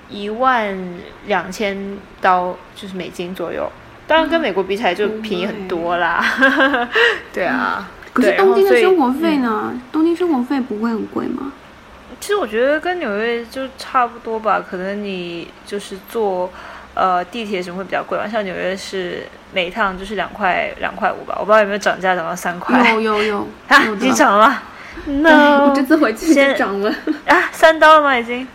[0.09, 0.75] 一万
[1.27, 3.69] 两千刀，就是美金左右。
[4.07, 6.23] 当然跟美国比起来就便宜很多啦。
[7.33, 9.81] 对啊，可是东京的生活费嗯呢？
[9.91, 11.51] 东京生活费不会很贵吗？
[12.19, 16.49] 其实我觉得跟纽约就差不多吧，可能你就是坐
[16.93, 22.91] 呃地铁什么会比较贵嘛，像纽约是每一趟就是两块两块五吧，我不知道有没有涨价涨到三块。
[22.91, 24.61] 有有有， 啊，已经涨了吗
[25.05, 26.89] 对，？No，我这次回去就先涨了，
[27.27, 28.17] 啊，三刀了吗？
[28.17, 28.47] 已经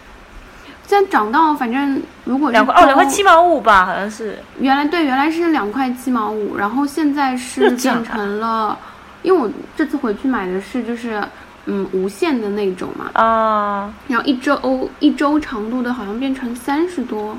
[0.87, 4.38] 现在涨到反正如果两块哦，两块七毛五吧，好像是。
[4.59, 8.79] 原来对，原来是两块七毛五，然后现在是变成了，
[9.22, 11.22] 因为我这次回去买的是就是
[11.66, 17.37] 嗯无限的那种嘛，啊，然后一周一周长度的好像变成三十多，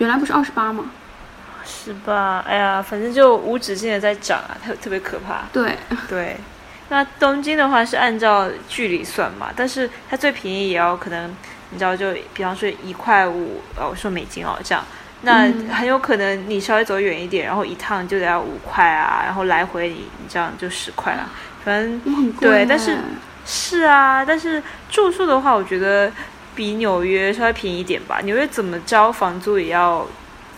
[0.00, 0.90] 原来不是二十八吗？
[1.64, 2.42] 是吧？
[2.46, 5.42] 哎呀，反正就无止境的在涨啊，特特别可怕。
[5.52, 5.76] 对，
[6.08, 6.36] 对，
[6.88, 11.30] 那东京的话是按照距离算嘛，但是它最便宜也要可能，
[11.70, 14.82] 你知道，就比方说一块五，哦，我说美金哦，这样，
[15.22, 21.28] 那嗯很有可能你稍微走远一点，然后一趟就得要五块啊，然后来回你你这样就十块了，
[21.64, 22.32] 反正。
[22.40, 22.96] 对但是
[23.44, 26.10] 是啊，但是住宿的话，我觉得
[26.54, 28.20] 比纽约稍微便宜一点吧。
[28.24, 30.06] 纽约怎么着房租也要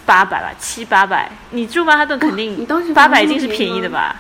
[0.05, 1.31] 八百吧，七八百。
[1.51, 4.17] 你住曼哈顿肯定八百一定是便宜的吧？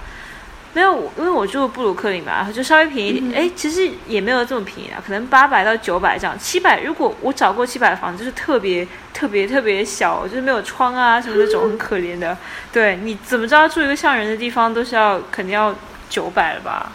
[0.75, 3.43] 没有，因为我住布鲁克林嘛，就稍微便宜一嗯点。
[3.43, 6.35] 哎、其实也没有这么便宜啊，可能八百到九百这样。
[6.39, 12.35] 七百，如果我找过七百的房子，就是特别特别特别小，就是没有窗啊什么那种，很可怜的。
[12.73, 15.75] 对，你怎么知道住一个像人的地方都是要肯定要
[16.09, 16.91] 九百了吧？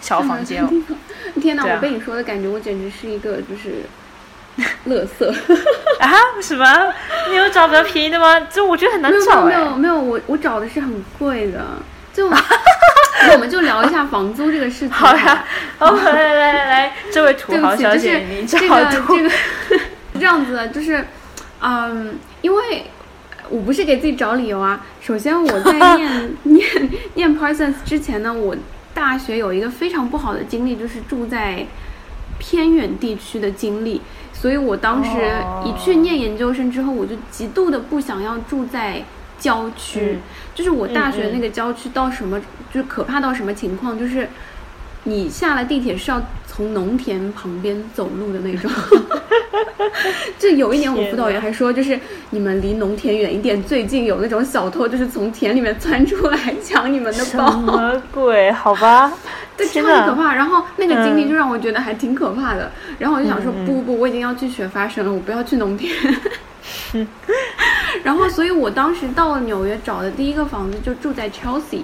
[0.00, 0.70] 小房间哦。
[1.42, 1.64] 天哪！
[1.64, 3.82] 啊我被你说的感觉，我简直是一个就是，
[4.86, 5.32] 乐色。
[6.00, 6.12] 啊？
[6.40, 6.94] 什么？
[7.28, 8.38] 你有找比较便宜的吗？
[8.40, 11.64] 就我觉得很难找哎、没有没有，我我找的是很贵的，
[12.12, 14.90] 就那 我们就聊一下房租这个事情。
[14.90, 15.44] 好呀，
[15.78, 19.80] 哦，来来来来来，这位土豪小姐，是你这个这个是
[20.14, 21.04] 这样子的，就是
[21.60, 22.84] 嗯，因为
[23.48, 24.84] 我不是给自己找理由啊。
[25.00, 28.54] 首先我在念念念 Parsons 之前呢，我
[28.94, 31.66] 大学有一个非常不好的经历，就是住在
[32.38, 34.02] 偏远地区的经历。
[34.38, 35.10] 所以我当时
[35.64, 39.02] 一去念研究生之后，我就极度的不想要住在
[39.40, 40.12] 郊区。
[40.12, 40.20] 嗯。
[40.54, 42.38] 就是我大学那个郊区到什么，
[42.72, 44.28] 就是可怕到什么情况，就是
[45.04, 46.20] 你下了地铁是要
[46.56, 48.70] 从农田旁边走路的那种。
[50.38, 51.98] 就有一年我们辅导员还说，就是
[52.30, 57.50] 你们离农田远一点，最近有那种小偷，就是从田里面钻出来抢你们的包什包。
[57.52, 58.50] 么鬼？
[58.52, 59.12] 好吧，
[59.56, 60.34] 对，超级可怕。
[60.34, 62.70] 然后那个经历嗯就让我觉得还挺可怕的。
[62.98, 65.94] 然后我就想说，不不不，我已经要去学发声了，我不要去农田。
[68.02, 71.80] 然后，所以我当时到了纽约找的第一个房子就住在 Chelsea，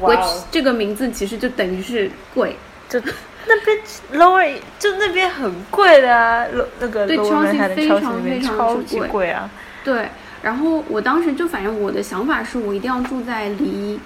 [0.00, 2.56] 哇 which 哦，这个名字其实就等于是贵。
[2.88, 3.00] 就
[3.46, 3.78] 那边
[4.14, 6.46] lower 就那边很贵的啊
[6.80, 9.50] 那个对 lower Chelsea 非常非常超级之贵贵啊。
[9.84, 10.08] 对，
[10.42, 13.98] 然后我当时就反正我的想法是我一定要住在离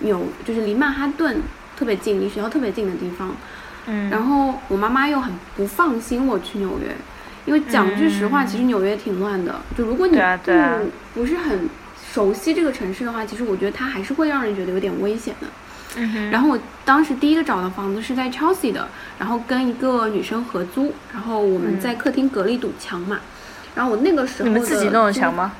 [0.00, 1.42] 纽就是离曼哈顿
[1.76, 3.34] 特别近、离学校特别近的地方。
[3.86, 6.94] 嗯，然后我妈妈又很不放心我去纽约，
[7.44, 9.60] 因为讲句实话，其实纽约挺乱的。
[9.76, 11.68] 就如果你不、不是很
[12.12, 15.46] 熟悉这个城市的话，其实我觉得它还是会让人觉得有点危险的。
[15.96, 23.20] 嗯哼然后我当时第一个找的房子是在 Chelsea 的，然后跟一个女生合租，然后我们在客厅隔了一堵墙嘛。
[23.74, 25.52] 然后我那个时候嗯你们自己弄的墙吗？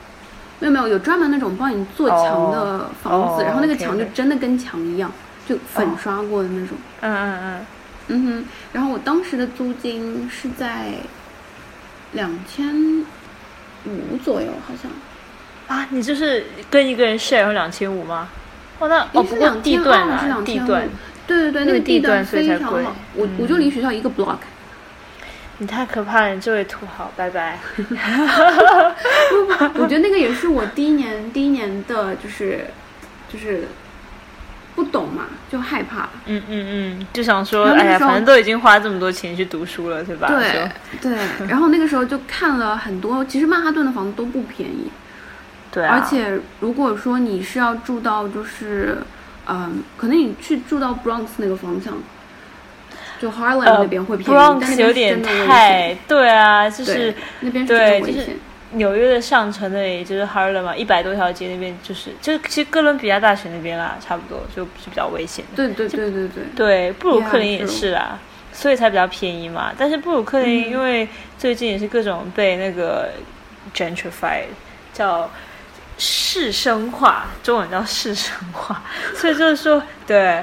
[0.61, 5.11] 没有没有，有专门那种帮你做墙的房子，哦然后那个墙就真的跟墙一样，
[5.49, 6.77] 就粉刷过的那种。
[7.01, 7.67] 嗯嗯嗯，
[8.09, 10.93] 嗯哼，然后我当时的租金是在
[12.13, 13.05] 两千
[13.85, 14.91] 五左右，好像。
[15.67, 18.29] 啊，你就是跟一个人 share 两千五吗？
[18.79, 20.89] 哦，那哦，不过地段2200是啊，2500地段，
[21.27, 22.73] 对对对，那个地段非常好，
[23.15, 24.39] 我嗯我就离学校一个 block。
[25.59, 27.61] 你太可怕了，你这位土豪，拜拜。
[29.77, 32.67] 我觉得那个也是我第一年第一年的，就是
[33.33, 33.69] 就是
[34.75, 36.09] 不懂嘛，就害怕。
[36.27, 40.27] 嗯嗯嗯，就想说，哎呀，反正都已经花这么多钱去读书了，对吧？
[40.27, 40.69] 对
[41.01, 44.91] 就对，然后那个时候就看了很多，其实曼哈顿的房子都不便宜，
[45.75, 48.99] 对啊，而且如果说你是要住到就是，
[49.49, 51.95] 嗯，可能你去住到 Bronx 那个方向，
[53.21, 58.39] 就 Harlem 呃那边会便宜，但那，Bronx 边是有点太，对啊，就是那边对就是。
[58.77, 65.57] 纽约的上城那里，就是 Harlem 嘛，一百多条街那边，就是就其实哥伦比亚大学那边啦，差不多就是比较危险的。
[65.57, 68.19] 对对对对对，对，布鲁克林也是啦，
[68.53, 69.73] 所以才比较便宜嘛。
[69.79, 71.09] 但是布鲁克林嗯因为
[71.39, 73.11] 最近也是各种被那个
[73.73, 74.47] gentrified
[74.93, 75.31] 叫
[75.99, 78.83] 市生化，中文叫市生化，
[79.15, 80.43] 所以就是说，对，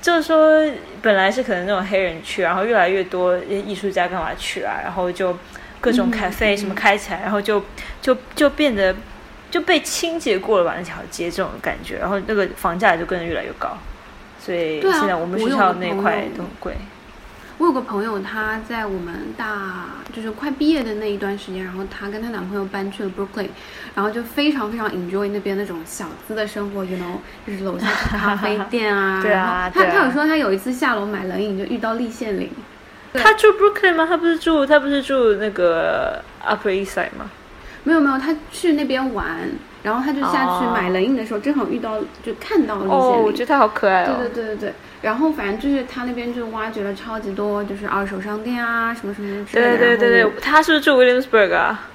[0.00, 0.62] 就是说
[1.00, 5.36] 本来是可能那种黑人区，然后越来越多艺术家干嘛去啊，然后就
[5.80, 7.64] 各种嗯 cafe 什么开起来，然后就
[8.00, 8.94] 就就变得。
[9.50, 13.78] 就被清洁过了吧那条街这种感觉，然后那个房价就跟着越来越高，
[14.40, 16.74] 所以现在我们学校那块都很贵。
[17.58, 23.48] 我有个朋友，她在我们大就是快毕业的那一段时间，然后她跟她男朋友搬去了 Brooklyn，
[23.94, 29.22] 然后就非常非常 enjoy 那边那种小资的生活，you know，就是楼下是咖啡店啊。
[29.26, 32.50] 然后她她有说她有一次下楼买冷饮就遇到立宪林，
[33.12, 34.04] 对他住 Brooklyn 吗？
[34.06, 37.30] 他不是住他不是住那个 Upper East Side 吗？
[37.84, 39.48] 没有没有，她去那边玩，
[39.84, 44.16] 然后他就下去哦买冷饮的时候，正好遇到就看到了立宪哦，我觉得他好可爱哦。
[44.18, 49.78] 对对对对对，然后反正就是他那边就挖掘了超级多，就是二手商店啊，什么什么之类的。
[49.78, 51.88] 对对对对，他是不是住 Williamsburg 啊？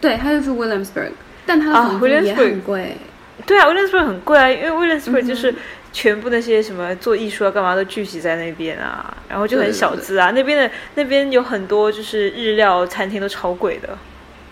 [0.00, 1.10] 对，他就住 Williamsburg，
[1.44, 2.96] 但他的啊房租也 Williamsburg 很贵。
[3.44, 5.54] 对啊，Williamsburg 很贵啊，因为 Williamsburg 嗯就是
[5.92, 10.30] 全部那些什么做艺术啊、干嘛都聚集在那边啊，然后就很小资啊。
[10.30, 13.98] 那边的那边有很多就是日料餐厅都超贵的。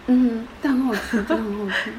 [0.06, 1.90] 嗯，但很好吃，真的很好吃。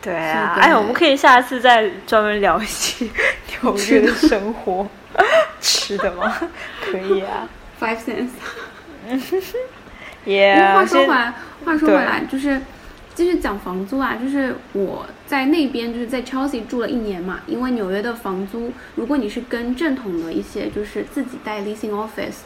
[0.00, 3.10] 对啊，哎，我们可以下次再专门聊一期
[3.62, 4.86] 纽约的生活，
[5.60, 6.32] 吃的吗？
[6.80, 7.48] 可以啊。
[7.80, 8.28] Five cents。
[9.08, 9.40] 不过
[10.26, 11.34] Yeah，话说回来，
[11.64, 12.60] 话说回来，就是
[13.14, 22.42] 继续讲房租啊，就是我在那边就是在 Chelsea 住了一年嘛，因为纽约的房租，如果你是跟正统的一些就是自己带 leasing office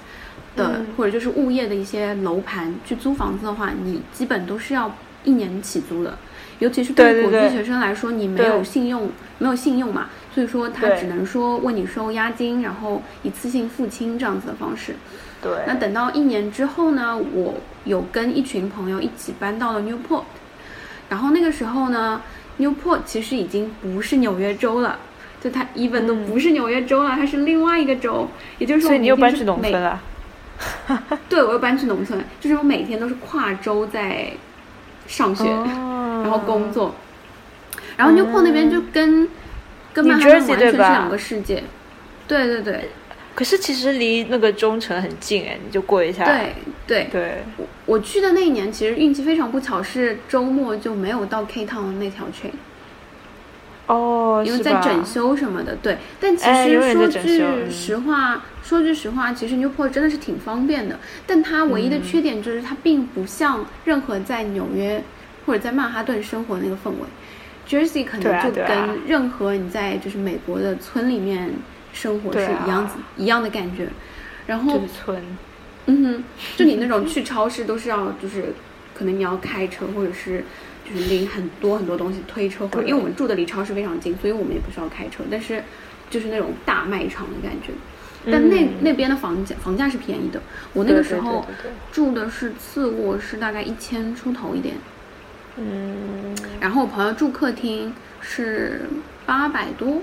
[0.56, 6.16] 的，嗯或者就是物业的一些楼盘去租房子的话，你基本都是要一年起租的。
[6.62, 14.94] 尤其是对国际学生来说，你没有信用，没有信用嘛，所以说他只能说为你收押金，然后一次性付清这样子的方式。
[15.42, 20.22] 对，那等到一年之后呢，我有跟一群朋友一起搬到了 Newport，
[21.08, 22.22] 然后那个时候呢
[22.60, 25.00] ，Newport 其实已经不是纽约州了，
[25.42, 30.00] 就它 even 都不是纽约州了，它是另外一个州，也就是说，嗯所以你又搬去农村了？
[30.88, 31.18] 了。
[31.28, 34.30] 对，我又搬去农村，就是我每天都是跨州在
[35.08, 35.88] 上学，哦
[36.22, 36.94] 然后工作，
[37.96, 39.28] 然后 Newport 那边就跟、
[39.92, 41.62] 跟曼哈顿完全是两个世界。
[42.26, 42.90] 对对对。
[43.34, 46.22] 可是其实离那个中城很近哎，你就过一下。
[46.26, 46.54] 对
[46.86, 52.52] 对，对，我我去的那一年，其实运气非常不巧，是周末就没有到 K Town 的那条 train，
[53.86, 55.74] 哦，因为在整修什么的。
[55.76, 61.90] 对，但其实说句实话，说句实话，其实 Newport 真的是挺方便的，但它唯一嗯。
[61.92, 65.02] 的缺点就是它并不像任何在纽约
[65.46, 67.06] 或者在曼哈顿生活那个氛围。
[67.68, 71.50] Jersey 可能就跟任何你在就是美国的村里面
[71.92, 73.88] 生活是一样子、一样的感觉。
[74.46, 75.22] 然后村。
[75.86, 76.24] 嗯哼，
[76.56, 78.54] 就你那种去超市都是要就是
[78.94, 80.44] 可可能你要开车，或者是
[80.88, 85.60] 就是拎很多很多东西推车，或者因为我们住的离超市非常近，所以我们也不需要开车，但是
[86.08, 87.72] 就是那种大卖场的感觉。
[88.30, 90.40] 但那、嗯那边的房价房价是便宜的，
[90.72, 91.44] 我那个时候
[91.90, 94.76] 住的是次卧室，大概一千出头一点，
[95.56, 98.82] 嗯然后我朋友住客厅是
[99.26, 100.00] 八百多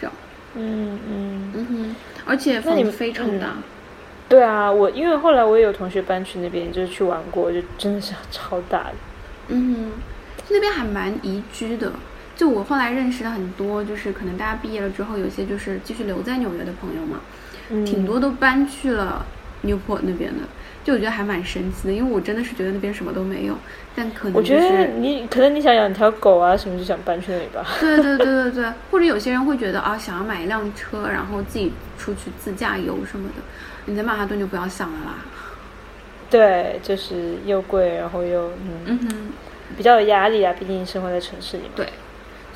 [0.00, 0.12] 这样，
[0.54, 3.54] 嗯嗯，嗯哼，而且房子非常大，
[4.28, 8.94] 对啊，我因为后来我也有同学搬去那边，就是去玩过，就真的是超大的。
[9.48, 9.92] 嗯哼，
[10.48, 11.92] 那边还蛮宜居的。
[12.36, 17.20] 就我后来认识了很多，就是可能大家毕业了之后，有些就是继续留在纽约的朋友嘛，
[17.70, 19.26] 嗯挺多都搬去了
[19.64, 20.44] Newport 那边的。
[20.88, 23.54] 就我觉得还蛮神奇的，因为我真的是觉得那边什么都没有，
[23.94, 27.62] 但可能我觉得是你可能你想养条狗啊什么，就想搬去那里吧。
[27.78, 33.42] 对对对对对， 或者有些人会觉得啊，想要买一辆车，然后自己出去自驾游什么的，
[33.84, 35.14] 你在曼哈顿就不要想了啦。
[36.30, 39.16] 对，就是又贵，然后又嗯嗯哼，
[39.76, 41.70] 比较有压力啊，毕竟生活在城市里嘛。
[41.76, 41.86] 对。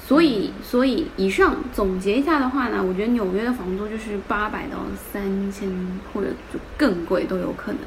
[0.05, 4.78] 所以，所以以上总结一下的话呢，我觉得纽约的房租就是八百到
[5.12, 5.22] 三
[5.53, 5.70] 千，
[6.12, 7.78] 或者就更贵都有可能，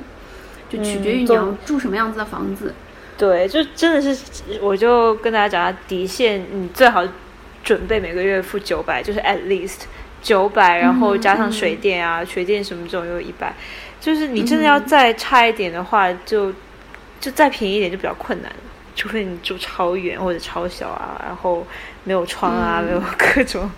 [0.76, 2.74] 就取决于你要住什么样子的房子。
[3.18, 7.02] 对，就真的是，我就跟大家讲啊，底线你最好
[7.64, 9.84] 准备每个月付九百，就是 at least
[10.22, 13.56] 九百，然后加上水电啊，水电什么这种又一百，
[14.02, 16.52] 就是你真的要嗯再差一点的话，就
[17.22, 18.52] 就再便宜一点就比较困难，
[18.96, 21.66] 除非你住超远或者超小啊，然后
[22.04, 23.72] 没有窗啊，嗯没有各种，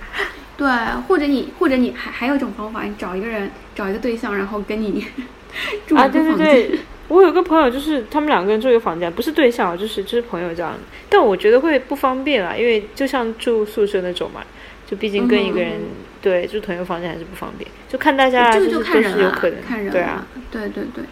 [0.57, 0.67] 对，
[1.07, 5.05] 或者你，或者你还还有一种方法，你找一个人，找一个对象，然后跟你住
[5.95, 10.73] 啊，对对对。，我有个朋友，就是他们两个人住一个房间，不是对象，就是就是朋友这样。
[11.09, 14.41] 但我觉得会不方便啦，因为就像住宿舍那种嘛，
[14.85, 21.03] 就毕竟跟一个人、嗯对住同一个房间还是不方便，就看大家啦这个就看人了是有可能，，看人对啊，，对对对。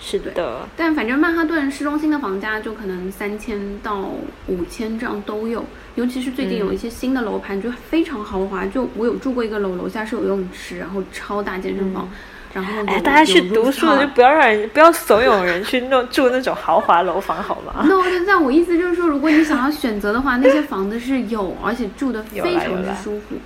[0.00, 4.10] 是的，但反正曼哈顿市中心的房价就可能三千到
[4.46, 5.62] 五千这样都有，
[5.94, 12.08] 尤其是最近嗯有一些新的楼盘就非常豪华，就我有住过一个楼，楼下是有游泳池，然后超大健身房，
[12.52, 23.36] 然后哎，大家去读书的就不要让人不要怂恿人去弄住那种豪华楼房好吗？no，但我意思就是说，如果你想要选择的话，那些房子是有，而且住的非常之舒服，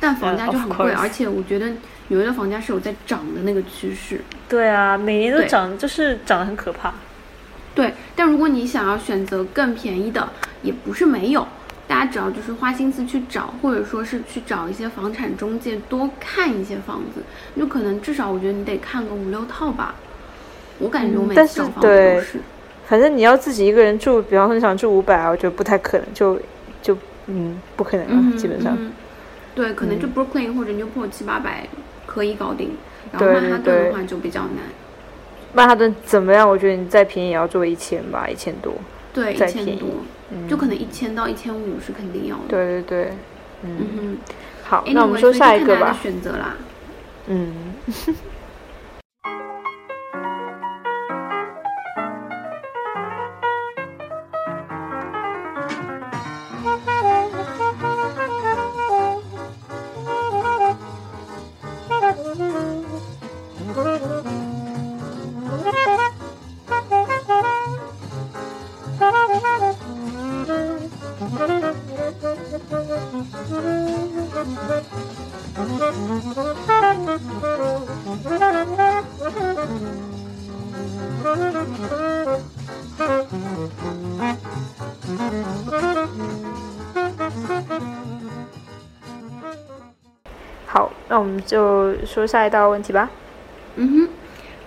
[0.00, 1.66] 但房价嗯就很贵，而且我觉得
[2.08, 4.20] 纽约的房价是有在涨的那个趋势。
[4.48, 6.92] 对啊，每年都涨，就是涨得很可怕。
[7.74, 10.28] 对，但如果你想要选择更便宜的，
[10.62, 11.46] 也不是没有，
[11.88, 17.22] 大家只要就是花心思去找，或者说是去找一些房产中介多看一些房子，
[17.58, 19.94] 就可能至少我觉得你得看个五六套吧。
[20.78, 22.40] 我感觉我每次找房都是，
[22.86, 26.38] 反正你要自己一个人住，比方说你想住五百啊，我觉得不太可能，就
[26.80, 28.76] 就嗯不可能啊，嗯，基本上。
[28.78, 28.92] 嗯
[29.54, 31.66] 对，可能就嗯 Brooklyn 或者 Newport 七八百
[32.06, 32.70] 可以搞定，
[33.10, 34.58] 然后曼哈顿的话就比较难。
[35.52, 36.48] 曼哈顿怎么样？
[36.48, 38.72] 我觉得你再便宜也要做一千吧，一千多。
[39.12, 40.06] 对，一千多，嗯，
[40.48, 43.12] 就可能一千到一千五是肯定要的。，对对对，
[43.62, 44.18] 嗯，嗯
[44.64, 44.92] 好，哼。
[44.94, 45.96] 那我们说下一个吧。
[46.02, 46.56] 选择啦。
[47.28, 47.52] 嗯，
[91.18, 93.10] 那我们就说下一道问题吧。
[93.74, 94.08] 嗯哼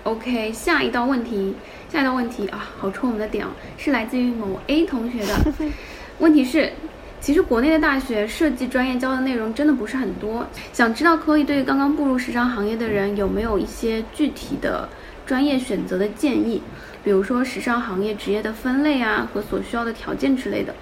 [0.03, 1.55] ，OK，下一道问题，
[1.87, 5.69] 下一道问题啊，好戳我们的点哦，是来自于某 A 同学的。
[6.19, 6.73] 问题是，
[7.21, 14.89] 其实国内的大学设计专业教的内容真的不是很多，想知道可以对于刚刚步入时尚行业的人有没有一些具体的
[15.25, 16.61] 专业选择的建议，
[17.01, 20.75] 比如说时尚行业职业的分类啊和所需要的条件之类的。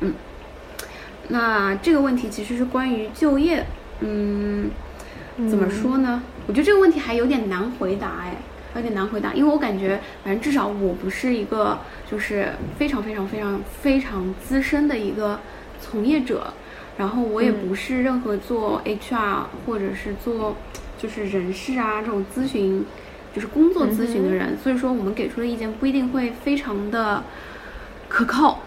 [0.00, 0.12] 嗯，
[1.28, 3.64] 那这个问题其实是关于就业，
[4.00, 4.72] 嗯。
[5.36, 6.22] 怎么说呢？
[6.46, 8.36] 我觉得这个问题还有点难回答，哎，
[8.76, 11.78] 有点难回答，因为我感觉，反正至少我不是一个
[12.10, 15.40] 就是非常非常非常非常资深的一个
[15.80, 16.52] 从业者，
[16.96, 17.68] 然后我也嗯。
[17.68, 20.56] 不是任何做 HR 或者是做
[20.98, 22.84] 就是人事啊这种咨询，
[23.34, 27.24] 就是工作咨询的人，所以说我们给出的意见不一定会非常的
[28.08, 28.60] 可靠。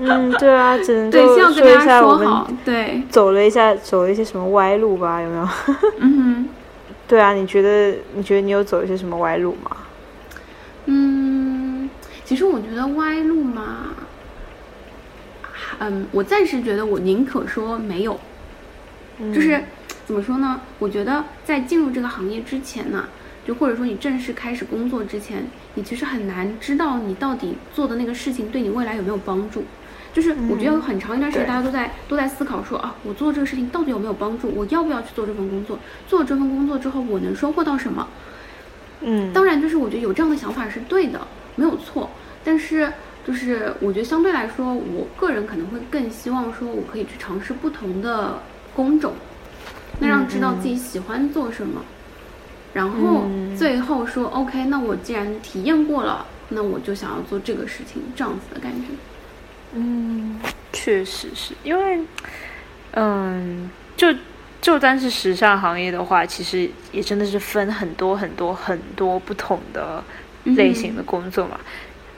[0.00, 5.20] 嗯，对啊，只能说一大家下我们说好，对，走了一下，走了一些什么歪路吧？
[5.20, 5.48] 有没有？
[5.98, 6.48] 嗯哼。
[7.06, 9.76] 对啊，你觉得你觉得你有走一些什么歪路吗？
[10.86, 11.88] 嗯，
[12.24, 13.88] 其实我觉得歪路嘛，
[15.78, 18.18] 嗯，我暂时觉得我宁可说没有，
[19.34, 19.62] 就是
[20.06, 20.62] 怎么说呢？
[20.78, 23.04] 我觉得在进入这个行业之前呢，
[23.46, 29.64] 就或者说你正式开始工作之前，你其实很难知道你到底做的那个事情对你未来有没有帮助。
[30.14, 34.48] 就是我觉得有很长一段时间，大家都在都在思考说啊，我做这个事情到底有没有帮助？
[34.54, 35.76] 我要不要去做这份工作？
[36.06, 38.08] 做了这份工作之后，我能收获到什么？
[39.00, 41.20] 嗯，当然，就是我觉得有这样的想法是对的，
[41.56, 42.08] 没有错。
[42.44, 42.92] 但是，
[43.26, 48.38] 就是我觉得相对来说，我个人可能会更希望说，我可以去尝试不同的
[48.72, 49.14] 工种，
[49.98, 51.82] 那让知道自己喜欢做什么，
[52.72, 53.26] 然后
[53.58, 58.88] 最后说 OK，那我既然体验过了，那我就想要做这个事情，这样子的感觉。
[59.74, 60.38] 嗯，
[60.72, 61.98] 确实是因为，
[62.92, 64.08] 嗯，就
[64.60, 70.02] 就单是时尚行业的话，其实也真的是分很多很多很多不同的
[70.44, 71.58] 类型的工作嘛。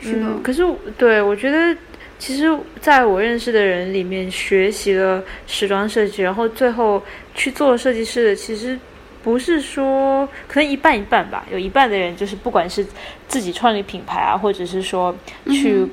[0.00, 0.62] 是嗯可是
[0.98, 1.74] 对我觉得，
[2.18, 7.02] 其实在我认识的人里面，学习了时装设计，然后最后
[7.34, 8.78] 去做设计师的，其实
[9.22, 11.46] 不是说可能一半一半吧。
[11.50, 12.86] 有一半的人就是不管是
[13.26, 15.86] 自己创立品牌啊，或者是说去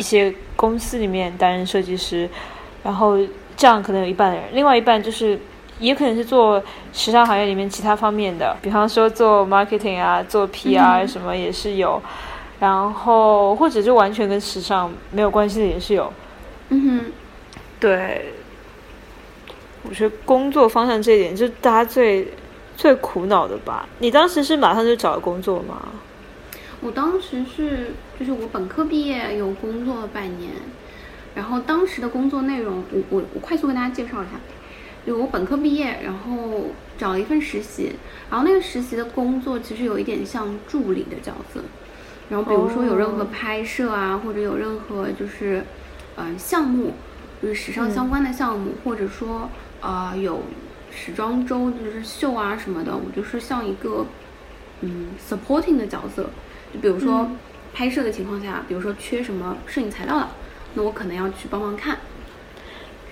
[0.00, 2.26] 一些公司里面担任设计师，
[2.82, 3.18] 然后
[3.54, 5.38] 这样可能有一半的人，另外一半就是
[5.78, 6.62] 也可能是做
[6.94, 12.00] 时尚行业里面其他方面的，比方说做 marketing 啊，做 PR 嗯什么也是有，
[12.60, 16.10] 然后或者就完全跟时尚没有关系的也是有。
[16.70, 17.12] 嗯哼。
[17.78, 18.32] 对，
[19.82, 22.26] 我觉得工作方向这一点就是大家最
[22.74, 23.86] 最苦恼的吧。
[23.98, 25.88] 你当时是马上就找了工作吗？
[26.80, 30.52] 我当时是，就是我本科毕业有工作了半年，
[31.34, 34.32] 然后当时的工作内容，我我我快速跟大家介绍一下，
[35.06, 37.92] 就我本科毕业，然后找了一份实习，
[38.30, 41.60] 然后那个实习的工作其实有一点像助理的角色，
[42.30, 43.28] 然后比如说有任何哦。
[43.30, 45.62] 拍摄啊，或者有任何就是，
[46.16, 46.94] 嗯、项目，
[47.42, 49.50] 就是时尚相关的项目，或者说
[49.82, 50.42] 呃有
[50.90, 54.06] 时装周就是秀啊什么的，我就是像一个
[54.80, 56.30] 嗯 supporting 的角色，
[56.72, 57.30] 就比如说
[57.72, 60.30] 拍摄的情况下，比如说缺什么摄影材料了，
[60.74, 61.98] 那我可能要去帮忙看。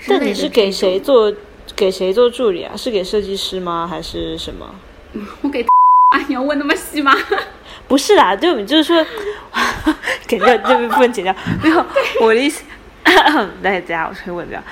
[0.01, 0.99] 之但你是给谁？
[1.01, 1.33] 做
[1.77, 2.77] 给谁做助理啊？
[2.77, 3.87] 是给设计师吗？
[3.89, 4.75] 还是什么？
[5.43, 5.63] 我给
[6.15, 7.13] 啊，你要问那么细吗？
[7.89, 9.07] 不是啦，就你就是说，
[10.27, 11.85] 剪掉这部分剪掉，没有
[12.21, 12.65] 我的意思。
[13.63, 14.63] 来，等一下我重新问掉。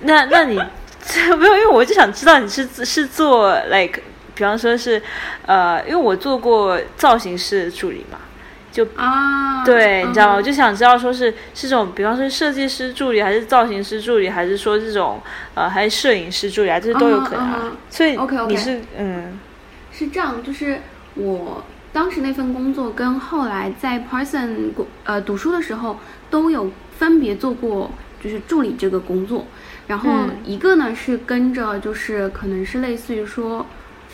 [0.00, 0.60] 那那你
[1.06, 4.00] 这没有，因为我就想知道你是是做 like，
[4.36, 5.02] 比方说是
[5.46, 8.18] 呃，因为我做过造型师助理嘛，
[8.70, 10.34] 就啊，对，你知道吗？
[10.34, 15.20] 嗯我就想知道说是是这种，比方说设计师助理，还是造型师助理，还是说这种
[15.54, 19.40] 呃，还是摄影师助理啊，这都有可能所以 OK，OK 你是嗯
[19.90, 20.80] 是这样，就是
[21.14, 27.90] 我当时那份工作跟后来在 Parson 过呃读书的时候都有分别做过，
[28.22, 29.46] 就是助理这个工作。
[29.86, 33.64] 然后嗯一个呢是跟着就是可能是类似于说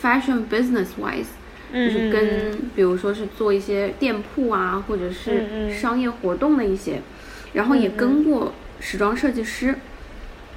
[0.02, 1.26] fashion business wise，
[1.72, 7.00] 就是嗯跟比如说是做一些店铺啊，或者嗯是嗯商业活动的一些，
[7.52, 9.76] 然后也跟过时装设计师。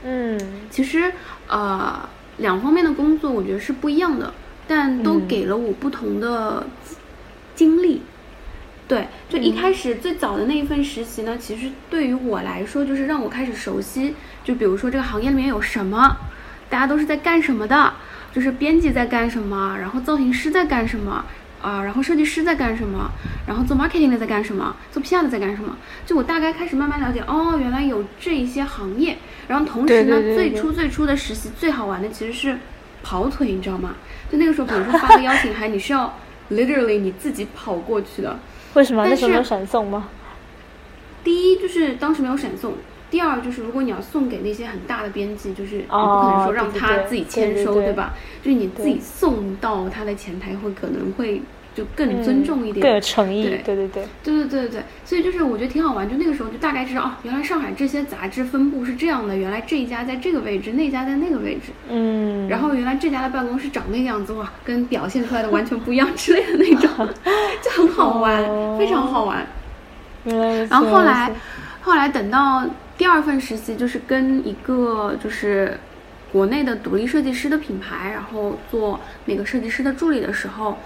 [0.03, 0.39] 嗯。
[0.69, 1.11] 其实
[1.47, 4.33] 呃两方面的工作我觉得是不一样的，
[4.67, 5.27] 但都嗯。
[5.27, 6.65] 给了我不同的
[7.53, 8.01] 经历。
[8.87, 16.17] 对，就一开始最早的那一份实习呢，其实对于我来说，就是让我开始熟悉，就比如说这个行业里面有什么，
[16.69, 17.93] 大家都是在干什么的，
[18.35, 21.23] 就是编辑在干什么，然后造型师在干什么，
[21.61, 23.09] 啊、然后设计师在干什么，
[23.47, 29.17] 然后做 marketing 的在干什么，做 PR 的在干什么，就我大概开始慢慢了解，哦，原来有这一些行业，
[29.47, 32.57] 然后同时呢，对对对对最初最初的实习最好玩的其实是
[33.01, 33.95] 跑腿，你知道吗？
[34.29, 36.13] 就那个时候，比如说发个邀请函，你是要
[36.51, 38.37] literally 你自己跑过去的。
[38.73, 40.09] 为什么但是那时候没有闪送吗？
[41.23, 42.73] 第一就是当时没有闪送，
[43.11, 48.13] 第二就是如果你要送给那些很大的编辑，就是你不可哦能说让他自己签收，对对对吧？
[48.43, 51.41] 就是你自己送到他的前台会可能会
[51.75, 53.43] 就更尊重一点，嗯更有诚意。
[53.43, 67.07] 对对对对，对对对对对，所以就是我觉得挺好玩，就那个时候就大概知道哦，原来上海这些杂志分布是这样的，原来这一家在这个位置，那家在那个位置，嗯，然后原来这家的办公室长那个样子，哇，跟表现出来的完全不一样之类的那种，
[67.61, 69.45] 就很好玩，哦非常好玩。
[70.69, 71.31] 然后后来，
[71.81, 72.65] 后来等到
[73.05, 75.77] 第二份实习，就是跟一个就是
[76.31, 80.79] 国内的独立设计师的品牌，然后做那个设计师的助理的时候，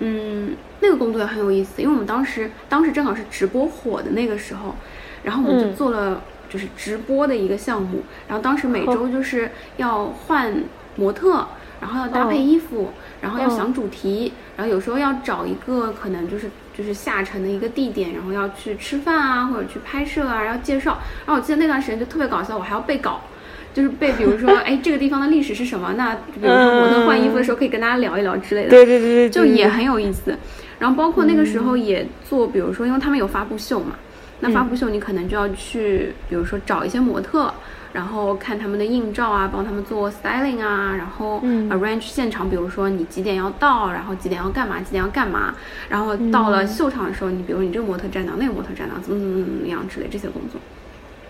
[0.00, 4.74] 嗯，那个工作也很有意思，因为我们当时当时正好是直播火的那个时候，
[5.22, 10.52] 然后我们就嗯做了就是直播的一个项目，然后当时每周就是要换
[10.96, 11.48] 模特。
[11.80, 20.98] 然后要搭配嗯衣服，然后要嗯想主题，然后有时候要找一个可能就是就是下沉的一个地点，然后要去吃饭啊，或者去拍摄啊，然后介绍。
[21.26, 23.20] 然后我记得那段时间就特别搞笑，我还要背稿。
[23.74, 25.94] 就是背，比如说， 哎，这个地方的历史是什么？
[25.96, 28.68] 那比如说模特换衣服的时候，可以跟大家聊一聊之类的。
[28.68, 30.36] 对对对对，对就也很有意思。
[30.78, 33.96] 然后包括那个时候也做，比如说，因为他们有发布秀嘛，
[34.40, 37.54] 那发布秀你可能就要去，比如说找一些模特，
[37.92, 41.68] 然后看他们的硬照啊，帮他们做 styling 啊，然后嗯。
[41.70, 45.54] arrange 现场，比如说你几点要到，然后几点要干嘛，几点要干嘛，
[45.88, 50.60] 然后到了秀场的时候，你比如你这个模特站到，那个模特站到，怎么怎么怎么样之类这些工作。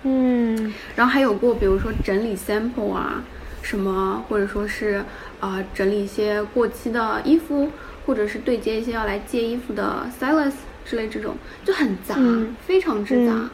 [0.04, 0.72] 嗯。
[0.96, 3.22] 然后还有过，比如说整理 sample 啊，
[3.62, 5.04] 什么，或者说是
[5.40, 7.70] 啊、呃整理一些过期的衣服，
[8.06, 10.54] 或者是对接一些要来借衣服的 stylist
[10.84, 12.54] 之类这种，就很杂，嗯。
[12.66, 13.32] 非常之杂。
[13.32, 13.50] 嗯。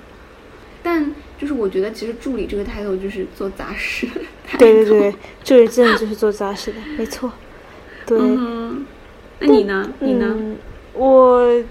[0.83, 4.09] 但就是我觉得，其实助理这个 title 就是做杂事。
[4.59, 5.15] 对对对，
[5.45, 7.31] 这里真的就是做杂事的，没错。
[8.05, 8.85] 对，嗯，
[9.39, 9.93] 那你呢？
[10.01, 10.27] 你呢？
[10.37, 10.57] 嗯，
[10.95, 11.63] 我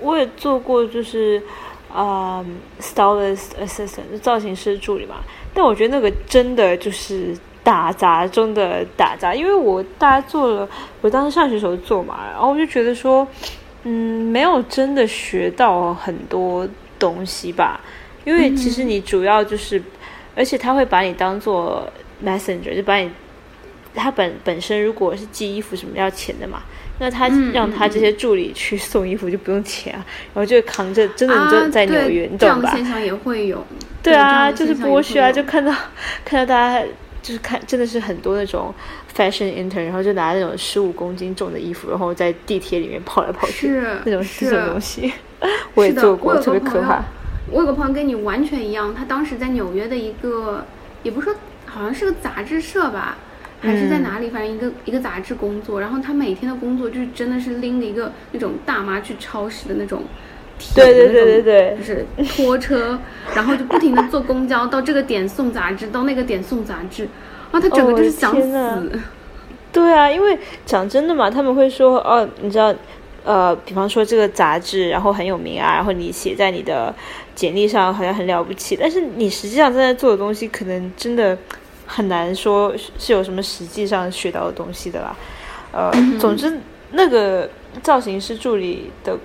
[0.00, 1.40] 我也做过，就是
[1.92, 2.44] 啊、
[2.80, 5.16] stylist assistant 就造型师助理嘛。
[5.54, 10.68] 但我觉得那个真的就是打杂中的打杂，因为我大家做了，
[11.00, 13.26] 我当时上学时候做嘛，然后我就觉得说，
[13.84, 16.68] 嗯，没有真的学到很多
[16.98, 17.80] 东西吧。
[18.24, 19.82] 因为其实你主要就是，
[20.34, 21.86] 而且他会把你当做
[22.24, 23.10] messenger，就把你
[23.94, 26.62] 他本本身如果是寄衣服什么要钱的嘛，
[26.98, 30.04] 那他嗯让他这些助理去送衣服就不用钱啊，
[30.34, 32.70] 然后就扛着真的你就在纽约，啊、你懂吧？
[32.70, 33.64] 的现象也会有。
[34.02, 35.72] 对啊，就是剥削啊，就看到
[36.24, 36.86] 看到大家
[37.22, 38.74] 就是看真的是很多那种
[39.16, 45.12] fashion intern，然后就拿那种十五公斤重的衣服，然后在地铁里面跑来跑去，是那种是这种东西，
[45.74, 47.02] 我也做过，特别可怕。
[47.50, 50.64] 我有个朋友跟你完全一样，他当时在纽约的一个，
[51.02, 51.34] 也不是说
[51.66, 53.16] 好像是个杂志社吧，
[53.60, 55.80] 还是在嗯哪里，反正一个一个杂志工作。
[55.80, 60.02] 然后他每天的工作就是真的是拎着一个那种大妈去超市的那种
[60.58, 62.98] 铁对对对对对就是拖车，
[63.34, 67.08] 然后就不停的坐公交，到这个点送杂志，到那个点送杂志，
[67.50, 68.90] 啊他整个哦就是想死。
[69.72, 72.72] 对啊，因为讲真的嘛，他们会说哦，你知道，
[73.24, 76.94] 呃，比方说这个杂志，然后很有名啊，然后你写在你的
[77.34, 81.36] 简历上好像很了不起，但是你实际上正在做的东西，可能真的
[81.86, 85.16] 很难说是有什么实际上学到的东西的啦。
[85.72, 86.60] 呃，总之
[86.92, 87.48] 那个
[87.82, 89.16] 造型师助理的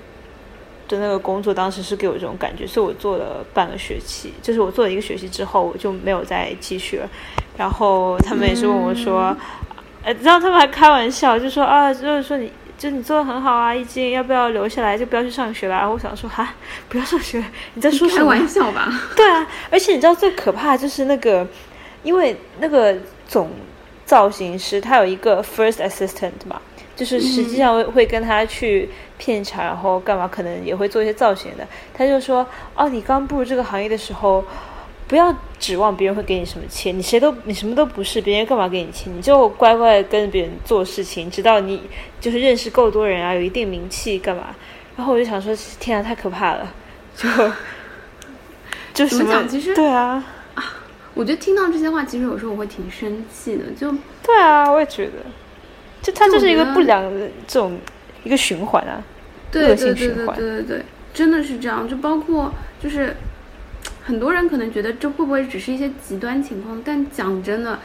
[0.88, 7.10] 的那个工作，当时是给我这种感觉，所以我做了半个学期，就是我做了一个学期之后，我就没有再继续了。
[7.56, 9.36] 然后他们也是问我说，
[10.02, 15.76] 呃，然后他们还开玩笑，就说啊，就是说你，就你做的很好啊，易经要不要留下来，就不要去上学了。
[15.76, 16.54] 然后我想说，哈，
[16.88, 18.24] 不要上学，你在说什开？
[18.24, 18.90] 玩笑吧？
[19.18, 21.46] 对啊，而且你知道最可怕的就是那个，
[22.04, 22.96] 因为那个
[23.28, 23.52] 总
[24.06, 26.62] 造型师他有一个 first assistant 嘛，
[26.96, 31.68] 就是实际上会会跟他去片场，然后干嘛，可能也会做一些造型的。
[31.94, 34.46] 他就说，哦，你刚步入这个行业的时候。
[35.10, 39.12] 不要指望别人会给你什么钱，你谁都你什么都不是，别人干嘛给你钱？
[39.14, 41.82] 你就乖乖地跟别人做事情，直到你
[42.22, 44.56] 就是认识够多人啊，有一定名气干嘛？
[44.96, 46.72] 然后我就想说，天啊，太可怕了，
[47.16, 47.28] 就
[48.94, 50.24] 就怎什么讲其实对啊，
[51.16, 53.92] 我觉得听到这些话，其实有时候我会挺生气的，就
[54.22, 55.14] 对啊，我也觉得，
[56.04, 57.80] 就它就是一个不良的这种
[58.24, 59.02] 一个循环啊。
[59.52, 61.90] 对恶性对对对循环对对对，真的是这样。
[61.90, 63.16] 就包括就是
[64.10, 67.78] 很多人可能觉得这会不会只是一些极端情况，但讲真的，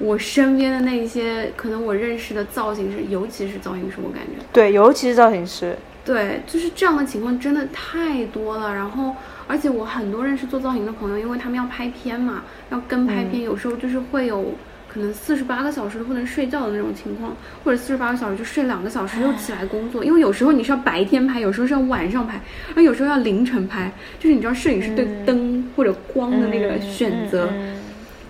[0.00, 8.74] 我身边的那些可能我认识的造型师，尤其是造型师，我感觉对，尤其是造型师，对，就是这样的情况真的太多了。
[8.74, 9.14] 然后，
[9.46, 14.52] 而且我很多认识做造型的朋友，因为他们要拍片嘛，要跟拍片，有时候就是会有
[14.94, 20.04] 可能四十八个小时都不能睡觉的那种情况，或者四十八个小时就睡两个小时又起来工作。
[20.04, 22.40] 因为有时候你是要白天拍，有时候是要晚上拍，
[22.76, 23.90] 而有时候要凌晨拍，
[24.20, 27.48] 就是你知道摄影师对灯或者光的那个选择。
[27.52, 27.74] 嗯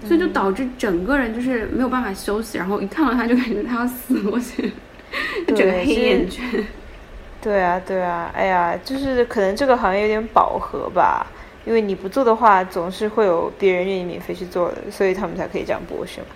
[0.06, 4.70] 所以就导致整个人就是没有办法休息，然后一看到他就感觉他要死过去，
[5.46, 6.44] 就 整个黑眼圈。
[7.40, 11.26] 对啊，对啊，哎呀，就是可能这个行业有点饱和吧，
[11.64, 16.26] 因为你不做的话，总是会有别人愿意免费去做的，所以他们才可以这样剥削嘛。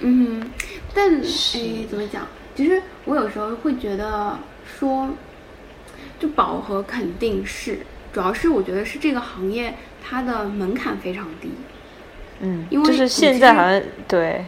[0.00, 0.50] 嗯，
[0.94, 2.26] 但诶，怎么讲？
[2.54, 5.10] 其实我有时候会觉得说，
[6.18, 7.80] 就饱和肯定是，
[8.12, 11.50] 主要是我觉得是这个行业它的门槛非常低。
[12.40, 14.44] 嗯，因为就是现在好像对，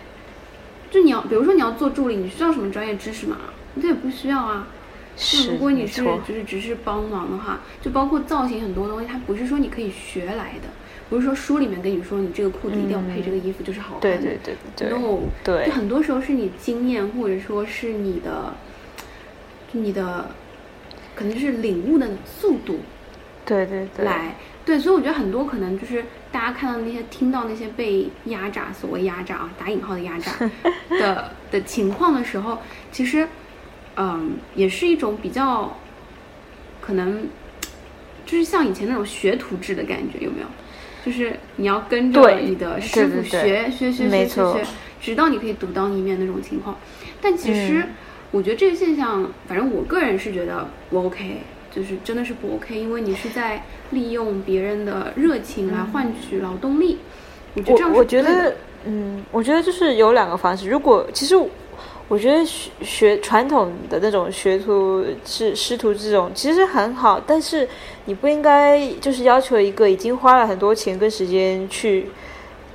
[0.91, 3.37] 就你要，比如说你要做助理，你需要什么专业知识吗？
[3.81, 4.67] 这也不需要啊。
[5.15, 10.69] 是如果你是就是只是帮忙的话，就包括造型很多东西，它不是说你可以学来的，
[11.13, 14.17] 不是说书里面跟你说你这个裤子一定要配这个衣服就是好看的。
[14.19, 18.55] 对对对对 no，对就很多时候是你经验或者说是你的，
[19.73, 20.31] 你的，
[21.15, 22.81] 可能就是领悟的速度
[23.45, 24.37] 对对对，来。
[24.65, 30.33] 对，所以我觉得很多可能就是大家看到那些、听到那些被压榨，所谓压榨啊，打引号的压榨
[30.89, 32.57] 的的情况的时候，
[32.91, 33.29] 其实，
[33.97, 35.77] 嗯，也是一种比较
[36.81, 37.27] 可能，
[38.25, 40.47] 就是像以前那种学徒制的感觉，有没有？
[41.05, 44.67] 就是你要跟着你的师傅学学学学学学，
[45.01, 46.77] 直到你可以独当一面那种情况。
[47.21, 47.89] 但其实嗯，
[48.31, 51.39] 我觉得这个现象，反正我个人是觉得不 OK，
[51.71, 56.99] 就是真的是不 OK，因为你是在利用别人的热情来换取劳动力。
[57.55, 60.69] 我觉得这样我我觉得，嗯，我觉得就是有两个方式。
[60.69, 61.37] 如果其实
[62.09, 67.67] 我觉得学学传统的那种学徒制师徒这种其实很好，但是
[68.05, 72.09] 你不应该就是要求一个已经花了很多钱跟时间去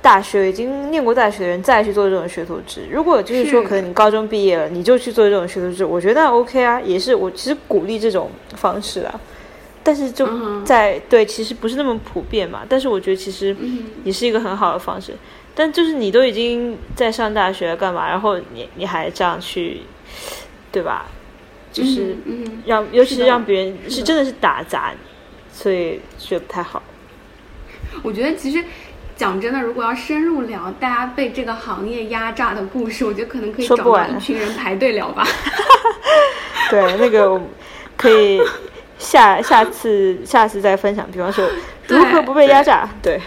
[0.02, 2.80] 大学已经念过大学的人再去做这种学徒制。
[2.90, 9.20] 如果就是说可能你高中毕业了你就去做这种学徒制，我觉得那 OK 啊，也是我其实鼓励这种方式啊。
[9.84, 10.28] 但是就
[10.64, 12.60] 在、对，其实不是那么普遍嘛。
[12.68, 15.14] 但是我觉得其实嗯也是一个很好的方式。
[15.58, 18.08] 但就是你都已经在上大学干嘛？
[18.08, 19.80] 然后你你还这样去，
[20.70, 21.06] 对吧？
[21.72, 24.92] 就是嗯嗯让，尤其是让别人是是真的是打杂，
[25.52, 26.80] 所以觉得不太好。
[28.04, 28.64] 我觉得其实
[29.16, 35.26] 讲真的，如果要深入聊大家被这个行业压榨的故事，我觉得可能可以找一群人排队聊吧。
[36.70, 37.40] 对，那个
[37.96, 38.40] 可以
[38.96, 41.10] 下下次下次再分享。
[41.10, 41.44] 比方说
[41.88, 43.20] 如何不被压榨，对，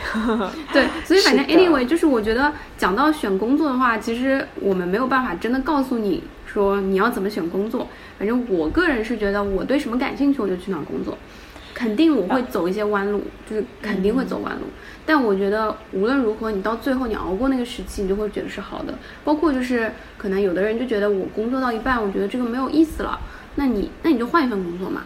[0.72, 7.88] 对， 所以反正 anyway，就是我觉得讲到选工作的话，其实我们没有办法真的告诉你说你要怎么选工作。
[8.20, 11.18] 反正我个人是觉得我对什么感兴趣我就去哪儿工作，
[11.74, 14.68] 肯定我会走一些弯路，就是肯定会走弯路。
[15.04, 18.94] 但我觉得无论如何，你到最后你熬过那个时期，你就会觉得是好的。
[19.24, 23.20] 包括就是可能有的人就觉得我工作到一半，我觉得这个没有意思了，
[23.56, 25.02] 那你那你就换一份工作嘛。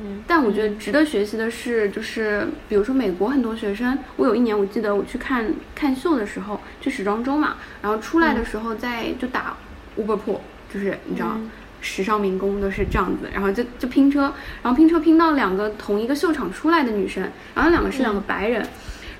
[0.00, 9.56] 嗯，但我觉得值得学习的是，就是比如说美国很多学生，我有一年我记得我去看看秀的时候，去时装周嘛，然后出来的时候在就打
[9.96, 10.40] Uber Pool，
[10.72, 11.32] 就是你知道。
[11.36, 11.50] 嗯。
[11.86, 14.32] 时尚民工都是这样子，然后就就拼车，
[14.62, 18.66] 然后拼车拼到两个同一个秀场出来的女生，然后两个是两个白人，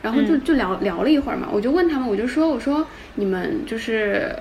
[0.00, 4.34] 然后就就聊聊了一会儿嘛，我就问他们，我就说我说你们就是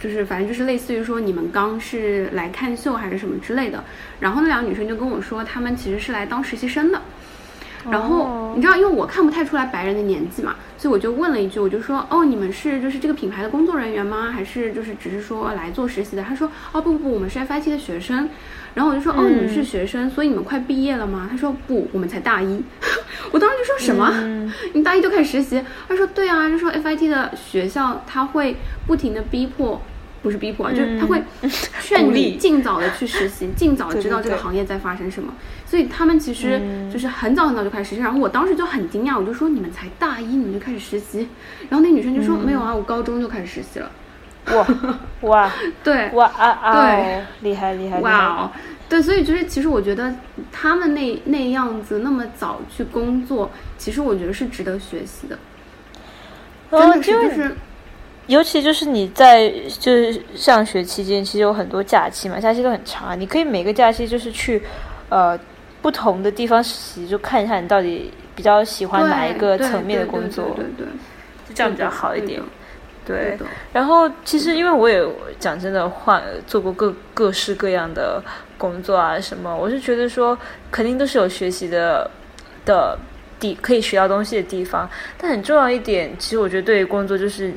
[0.00, 3.82] 就是反正就是类似于说你们刚是来看秀还是什么之类的，
[4.20, 7.02] 然后那两个女生就跟我说，她们其实是来当实习生的。
[7.88, 14.32] 然后哦你知道，因为我看不太出来白人的年纪嘛，所以我就问了一句，我就说，哦，你们是就是这个品牌的工作人员吗？
[14.32, 16.22] 还是就是只是说来做实习的？
[16.24, 18.28] 他说，哦不不不，我们是 FIT 的学生。
[18.76, 21.26] 然后我就说，哦，你们是学生，所以你们快毕业了吗？
[21.30, 22.62] 他说不，我们才大一。
[23.32, 24.10] 我当时就说什么？
[24.12, 25.64] 嗯 你大一就开始实习？
[25.88, 28.54] 他说对啊，就说 FIT 的学校他会
[28.86, 29.80] 不停的逼迫，
[30.22, 31.22] 不是逼迫啊，就是他会
[31.80, 35.32] 劝 你尽早的去实习，尽早地知道这个行业在发生什么。
[35.64, 36.60] 所以他们其实
[36.92, 41.26] 就是很早很早就开始实习，然后我当时就很惊讶，我就说你们才大一你们就开始实习，
[41.70, 43.90] 然后那女生就说、没有啊，我高中就开始实习了。
[44.54, 44.66] 哇
[45.22, 46.82] 哇 对，哇啊啊！
[46.82, 47.98] 对，厉害厉害！
[47.98, 48.50] 厉害哇哦，
[48.88, 50.14] 对，所以就是其实我觉得
[50.52, 55.38] 他们那那样子那么早去工作，其实我觉得是值得学习的，
[56.70, 57.56] 真的是就是
[58.28, 59.48] 尤其就是你在
[59.80, 64.62] 就是上学期间，其实有很多假期嘛，假期都很长啊，你可以每个假期就是去
[65.08, 65.38] 呃
[65.82, 70.86] 不同的地方实习，就看一下你到底比较喜欢哪一个层面的对工作，对对对，
[71.48, 72.40] 就这样比较好一点。
[73.06, 73.38] 对
[73.72, 75.02] 然后其实因为我也
[75.38, 78.22] 讲真的换做过各各式各样的
[78.58, 80.36] 工作啊什么，我是觉得说
[80.70, 82.10] 肯定都是有学习的
[82.64, 82.98] 的
[83.38, 87.54] 地可以学到东西的地方，但很重要一点，其实我觉得对于工作就是。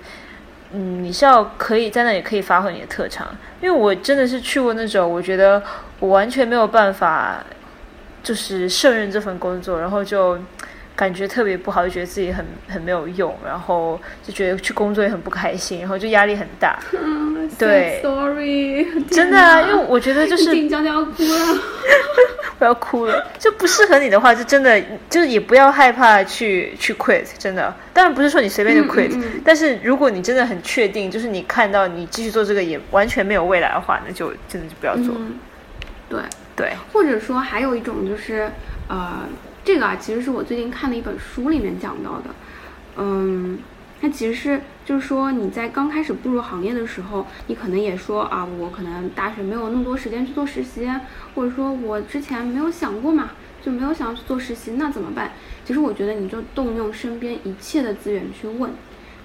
[0.72, 3.28] 嗯，你是要可以在那里可以发挥你的特长，
[3.60, 5.60] 因为我真的是去过那种，我觉得
[6.00, 7.43] 我完全没有办法，
[8.22, 10.38] 就是胜任这份工作，然后就
[11.00, 16.78] 感觉特别不好，就觉得自己很很没有用，然后就觉得去工作也很不开心，然后就压力很大。
[16.91, 21.58] 嗯，对 sorry，真的啊，因为我觉得就是静娇娇要哭了。
[22.58, 24.78] 不要哭了，就不适合你的话，就真的
[25.10, 27.74] 就是也不要害怕去去 quit，真的。
[27.93, 35.16] 当然不是说你随便就 quit，、嗯嗯但是如果你真的很确定，就是你看到你继续做这个也完全没有未来的话，那就真的就不要做。
[35.18, 35.39] 嗯，
[36.10, 36.20] 对，
[36.58, 38.52] 对，或者说还有一种就是，
[38.89, 39.22] 呃，
[39.64, 42.30] 这个啊，其实是我最近看的一本书里面讲到的，
[42.97, 43.60] 嗯，
[44.01, 50.89] 它其实是就是说你在刚开始步入行业的时候，你可能也说啊，我可能大学没有那么多时间去做实习，
[51.36, 53.32] 或者说我之前没有想过嘛，
[53.62, 55.34] 就没有想要去做实习，那怎么办？
[55.66, 58.72] 其实我觉得你就动用身边一切的资源去问。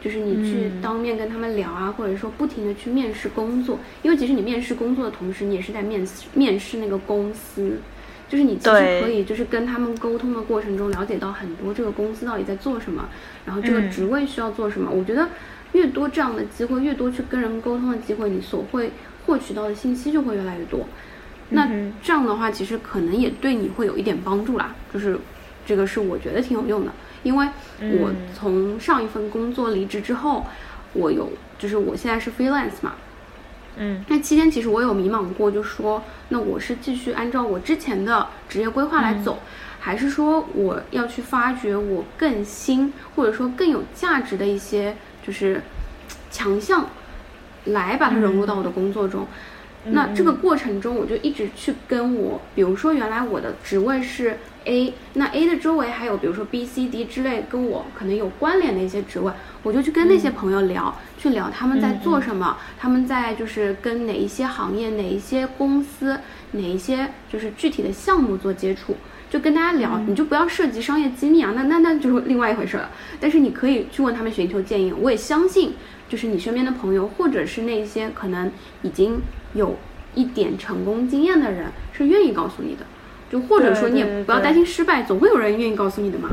[0.03, 7.81] 就是你去当面跟他们聊啊，或者说不停的去面试工作，因为其实你面试工作的同时，你也是在面试面试那个公司，
[8.29, 13.09] 就是你其实可以就是跟他们沟通的过程中了解到很多这个公司到底在做什么，
[13.45, 14.91] 然后这个嗯职位需要做什么。
[14.91, 15.29] 我觉得
[15.73, 18.91] 越多这样的机会，越多去跟人沟通的机会，你所会
[19.27, 20.87] 获取到的信息就会越来越多。
[21.51, 21.69] 那
[22.03, 25.19] 这样的话，其实可能也对你会有一点帮助啦，就是
[25.67, 27.47] 这个是我觉得挺有用的，因为
[27.81, 30.47] 我嗯从上一份工作离职之后，
[30.95, 32.95] 我有就是我现在是 freelance 嘛，
[33.77, 34.05] 嗯。
[34.09, 39.39] 那期间其实我有迷茫过，就说那我是继续按照我之前的职业规划来走，
[39.81, 44.97] 还是说我要去发掘我更新或者说更有价值的一些
[45.27, 45.63] 就是
[46.31, 46.89] 强项，
[47.65, 49.27] 来把它融入到我的工作中。
[49.87, 59.31] 那这个过程中，我就一直去跟我，比如说原来我的职位是 A，那 A 的周围还有比如说 B、C、D 之类跟我可能有关联的一些职位，
[59.65, 66.21] 我就去跟那些朋友聊，去聊他们在做什么，他们在就是跟哪一些行业、哪一些公司、
[66.53, 68.97] 哪一些就是具体的项目做接触。
[69.31, 72.89] 就跟大家聊，你就不要涉及商业机密啊，那那那就是另外一回事了。
[73.19, 75.75] 但是你可以去问他们寻求建议，我也相信，
[76.09, 78.53] 就是你身边的朋友，或者是那些可能
[78.83, 79.21] 已经
[79.55, 79.77] 有
[80.15, 82.85] 一点成功经验的人，是愿意告诉你的。
[83.29, 86.29] 就或者说你也不要担心失败，总会有人愿意告诉你的嘛。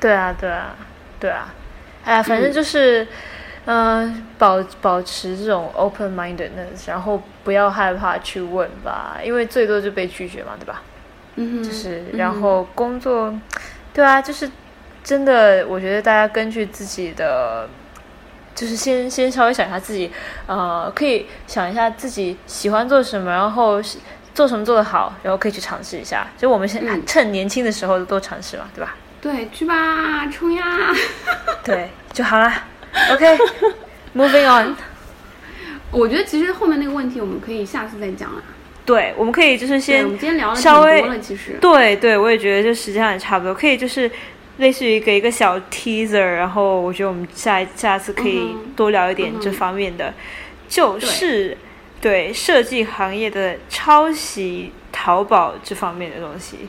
[0.00, 0.74] 对啊，对啊，
[1.20, 1.54] 对啊，
[2.04, 3.06] 哎呀，反正就是，
[3.66, 10.82] 嗯、保保持这种 open mindedness，然后不要害怕去问吧，因为最多就被拒绝嘛，对吧？
[11.36, 13.32] 嗯哼，就是，嗯然后工作，
[13.94, 14.50] 对啊，就是
[15.04, 17.68] 真的，我觉得大家根据自己的，
[18.54, 20.10] 就是先先稍微想一下自己，
[20.46, 23.80] 呃，可以想一下自己喜欢做什么，然后
[24.34, 26.26] 做什么做得好，然后可以去尝试一下。
[26.36, 28.96] 就我们现嗯趁年轻的时候多尝试嘛，对吧？
[29.22, 30.64] 对，去吧，冲呀！
[31.62, 32.64] 对，就好啦。
[33.12, 34.74] OK，moving、on。
[35.92, 38.42] 我觉得其实后面那个问题我们可以下次再讲啊。
[38.84, 41.56] 对，我们可以就是，先我们今天聊了挺稍微多了，其实。
[41.60, 44.10] 对对，我也觉得就时间上也差不多，可以就是
[44.56, 50.12] 类似于给一个小 teaser，然后我觉得我们下下次可以多聊一点这方面的，
[50.68, 51.56] 就是
[52.00, 56.68] 对设计行业的抄袭淘宝这方面的东西。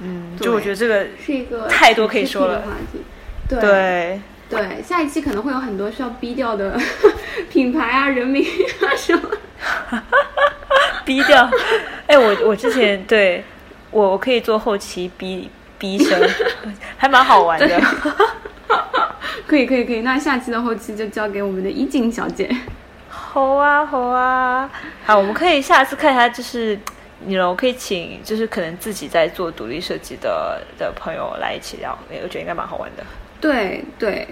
[0.00, 3.00] 嗯，就我觉得这个是一个太多可以说了话题。
[3.48, 6.78] 对对对，下一期可能会有很多需要逼掉的
[7.50, 8.44] 品牌啊、人名
[8.80, 9.22] 啊什么。
[11.04, 11.48] 逼掉。
[12.06, 13.44] 哎，我我之前对
[13.90, 16.20] 我我可以做后期逼逼声，
[16.96, 17.80] 还蛮好玩的。
[19.46, 22.50] 可以可以可以，那下期的后期就交给我们的一静小姐。
[23.08, 24.68] 好啊，好啊，
[25.04, 26.78] 好，我们可以下次看一下，就是
[27.26, 33.04] 你 know 可以请，就是可能自己在做独立设计的的朋友来一起聊，我觉得应该蛮好玩的。
[33.40, 34.28] 对对，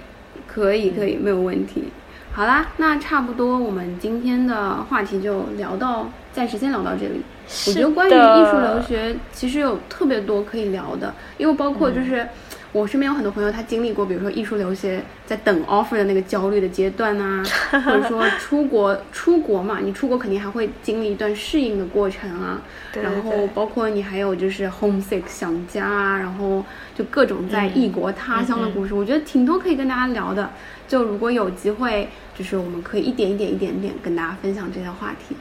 [0.47, 1.91] 可以可以，没有问题。
[2.33, 7.23] 好啦，那差不多我们今天的话题就聊到，暂时先聊到这里。
[7.69, 12.27] 我觉得关于艺术留学，其实有特别多可以聊的，因为包括就是、
[12.75, 22.61] 我身边有很多朋友，他经历过，比如说艺术留学在等 offer 的那个焦虑的阶段啊， 或者说出国出国嘛，你出国肯定还会经历一段适应的过程啊，
[22.93, 26.65] 对对然后包括你还有就是 homesick 想家啊，然后
[26.97, 30.51] 就各种在异国他乡的故事，我觉得挺多可以跟大家聊的。
[30.89, 35.37] 就如果有机会，就是我们可以一点一点一点点跟大家分享这些话题。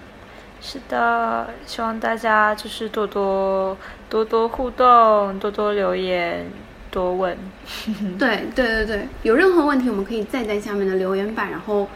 [0.62, 3.76] 是的，希望大家就是多多
[4.08, 6.46] 多多互动，多多留言，
[6.94, 7.36] 多问。
[8.20, 11.90] 对对对对，有任何问题我们可以再在下面的留言板，然后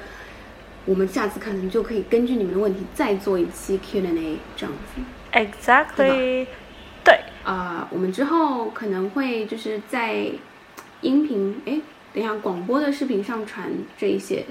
[0.85, 5.01] 我们下次可能就可以根据你们的问题再做一期 Q&A 这样子。
[5.31, 6.47] Exactly，
[7.03, 10.25] 对，啊、我们之后可能会就是在
[11.01, 11.79] 音频，哎，
[12.13, 14.45] 等一下广播的视频上传这一些，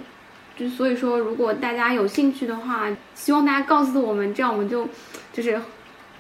[0.57, 4.89] 就所以说，如果大家有兴趣的话，希望大家告诉我们，这样我们就
[5.33, 5.61] 就是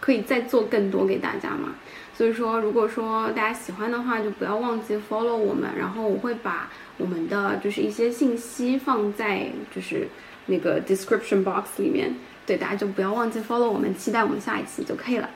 [0.01, 1.75] 可以再做更多给大家嘛。
[2.17, 10.09] 所以说，如果说大家喜欢的话，就不要忘记 follow 我们，然后我会把我们的就是一些信息放在就是
[10.47, 12.15] 那个 description box 里面，
[12.47, 15.29] 对，大家就不要忘记 follow 我们，期待我们下一期就可以了。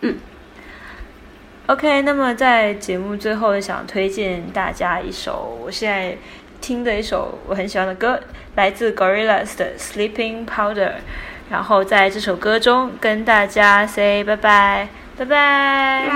[0.00, 0.16] 嗯
[1.66, 6.16] OK，那么在节目最后，想推荐大家一首我现在
[6.60, 8.20] 听的一首我很喜欢的歌，
[8.56, 10.88] 来自 Gorillaz 的《Sleeping Powder》。
[11.48, 16.10] 然后在这首歌中跟大家 say 拜拜，拜拜。